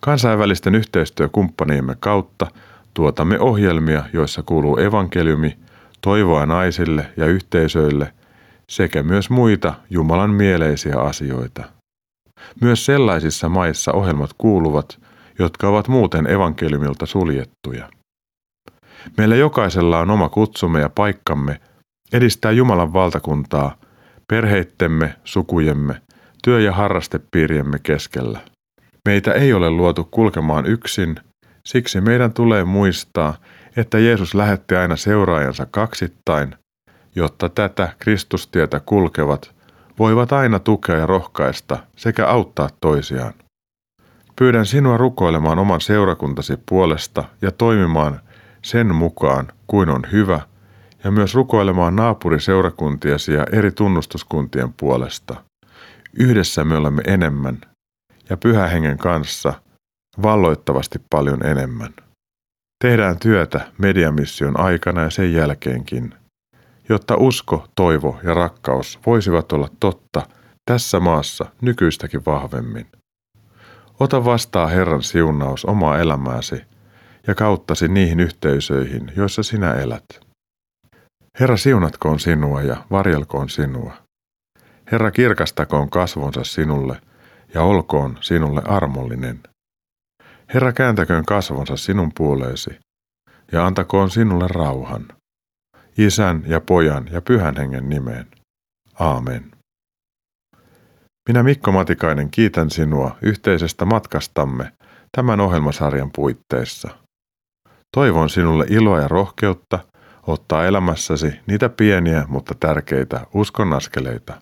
[0.00, 2.46] Kansainvälisten yhteistyökumppaniimme kautta
[2.94, 5.56] tuotamme ohjelmia, joissa kuuluu evankeliumi,
[6.00, 8.12] toivoa naisille ja yhteisöille
[8.68, 11.64] sekä myös muita Jumalan mieleisiä asioita.
[12.60, 15.00] Myös sellaisissa maissa ohjelmat kuuluvat,
[15.38, 17.88] jotka ovat muuten evankeliumilta suljettuja.
[19.16, 21.60] Meillä jokaisella on oma kutsumme ja paikkamme
[22.12, 23.76] edistää Jumalan valtakuntaa
[24.28, 26.00] perheittemme, sukujemme,
[26.44, 28.40] työ- ja harrastepiiriemme keskellä.
[29.08, 31.16] Meitä ei ole luotu kulkemaan yksin,
[31.66, 33.34] siksi meidän tulee muistaa,
[33.76, 36.54] että Jeesus lähetti aina seuraajansa kaksittain,
[37.14, 39.54] jotta tätä Kristustietä kulkevat
[39.98, 43.34] voivat aina tukea ja rohkaista sekä auttaa toisiaan.
[44.36, 48.20] Pyydän sinua rukoilemaan oman seurakuntasi puolesta ja toimimaan
[48.62, 50.40] sen mukaan, kuin on hyvä,
[51.04, 55.44] ja myös rukoilemaan naapuriseurakuntiasi ja eri tunnustuskuntien puolesta.
[56.18, 57.60] Yhdessä me olemme enemmän,
[58.30, 59.54] ja pyhä hengen kanssa
[60.22, 61.94] valloittavasti paljon enemmän.
[62.84, 66.14] Tehdään työtä mediamission aikana ja sen jälkeenkin,
[66.88, 70.22] jotta usko, toivo ja rakkaus voisivat olla totta
[70.70, 72.86] tässä maassa nykyistäkin vahvemmin.
[74.00, 76.62] Ota vastaa Herran siunaus omaa elämääsi
[77.26, 80.04] ja kauttasi niihin yhteisöihin, joissa sinä elät.
[81.40, 83.92] Herra siunatkoon sinua ja varjelkoon sinua.
[84.92, 87.00] Herra kirkastakoon kasvonsa sinulle
[87.54, 89.40] ja olkoon sinulle armollinen.
[90.54, 92.70] Herra kääntäköön kasvonsa sinun puoleesi
[93.52, 95.06] ja antakoon sinulle rauhan.
[95.98, 98.26] Isän ja pojan ja pyhän hengen nimeen.
[98.98, 99.50] Aamen.
[101.28, 104.72] Minä Mikko Matikainen kiitän sinua yhteisestä matkastamme
[105.16, 106.90] tämän ohjelmasarjan puitteissa–
[107.94, 109.78] Toivon sinulle iloa ja rohkeutta
[110.26, 114.34] ottaa elämässäsi niitä pieniä, mutta tärkeitä uskonaskeleita.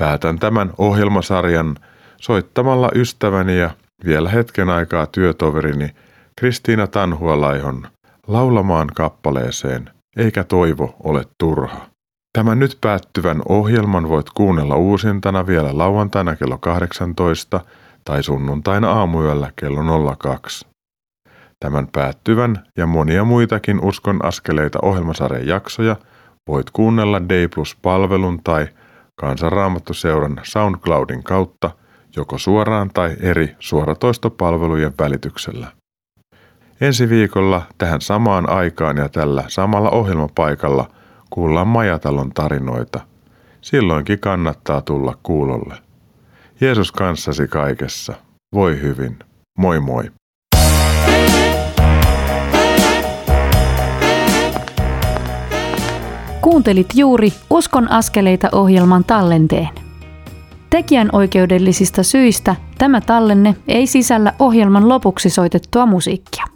[0.00, 1.76] Päätän tämän ohjelmasarjan
[2.20, 3.70] soittamalla ystäväni ja
[4.04, 5.90] vielä hetken aikaa työtoverini
[6.38, 7.88] Kristiina Tanhualaihon
[8.26, 11.86] laulamaan kappaleeseen Eikä toivo ole turha.
[12.38, 17.60] Tämän nyt päättyvän ohjelman voit kuunnella uusintana vielä lauantaina kello 18
[18.04, 20.66] tai sunnuntaina aamuyöllä kello 02.
[21.60, 25.96] Tämän päättyvän ja monia muitakin Uskon askeleita ohjelmasarjan jaksoja
[26.48, 28.68] voit kuunnella Day Plus-palvelun tai
[29.20, 31.70] Kansanraamattuseuran SoundCloudin kautta
[32.16, 35.75] joko suoraan tai eri suoratoistopalvelujen välityksellä.
[36.80, 40.88] Ensi viikolla tähän samaan aikaan ja tällä samalla ohjelmapaikalla
[41.30, 43.00] kuullaan Majatalon tarinoita.
[43.60, 45.74] Silloinkin kannattaa tulla kuulolle.
[46.60, 48.14] Jeesus kanssasi kaikessa.
[48.54, 49.18] Voi hyvin.
[49.58, 50.04] Moi moi.
[56.40, 59.68] Kuuntelit juuri Uskon askeleita ohjelman tallenteen.
[60.70, 66.55] Tekijän oikeudellisista syistä tämä tallenne ei sisällä ohjelman lopuksi soitettua musiikkia.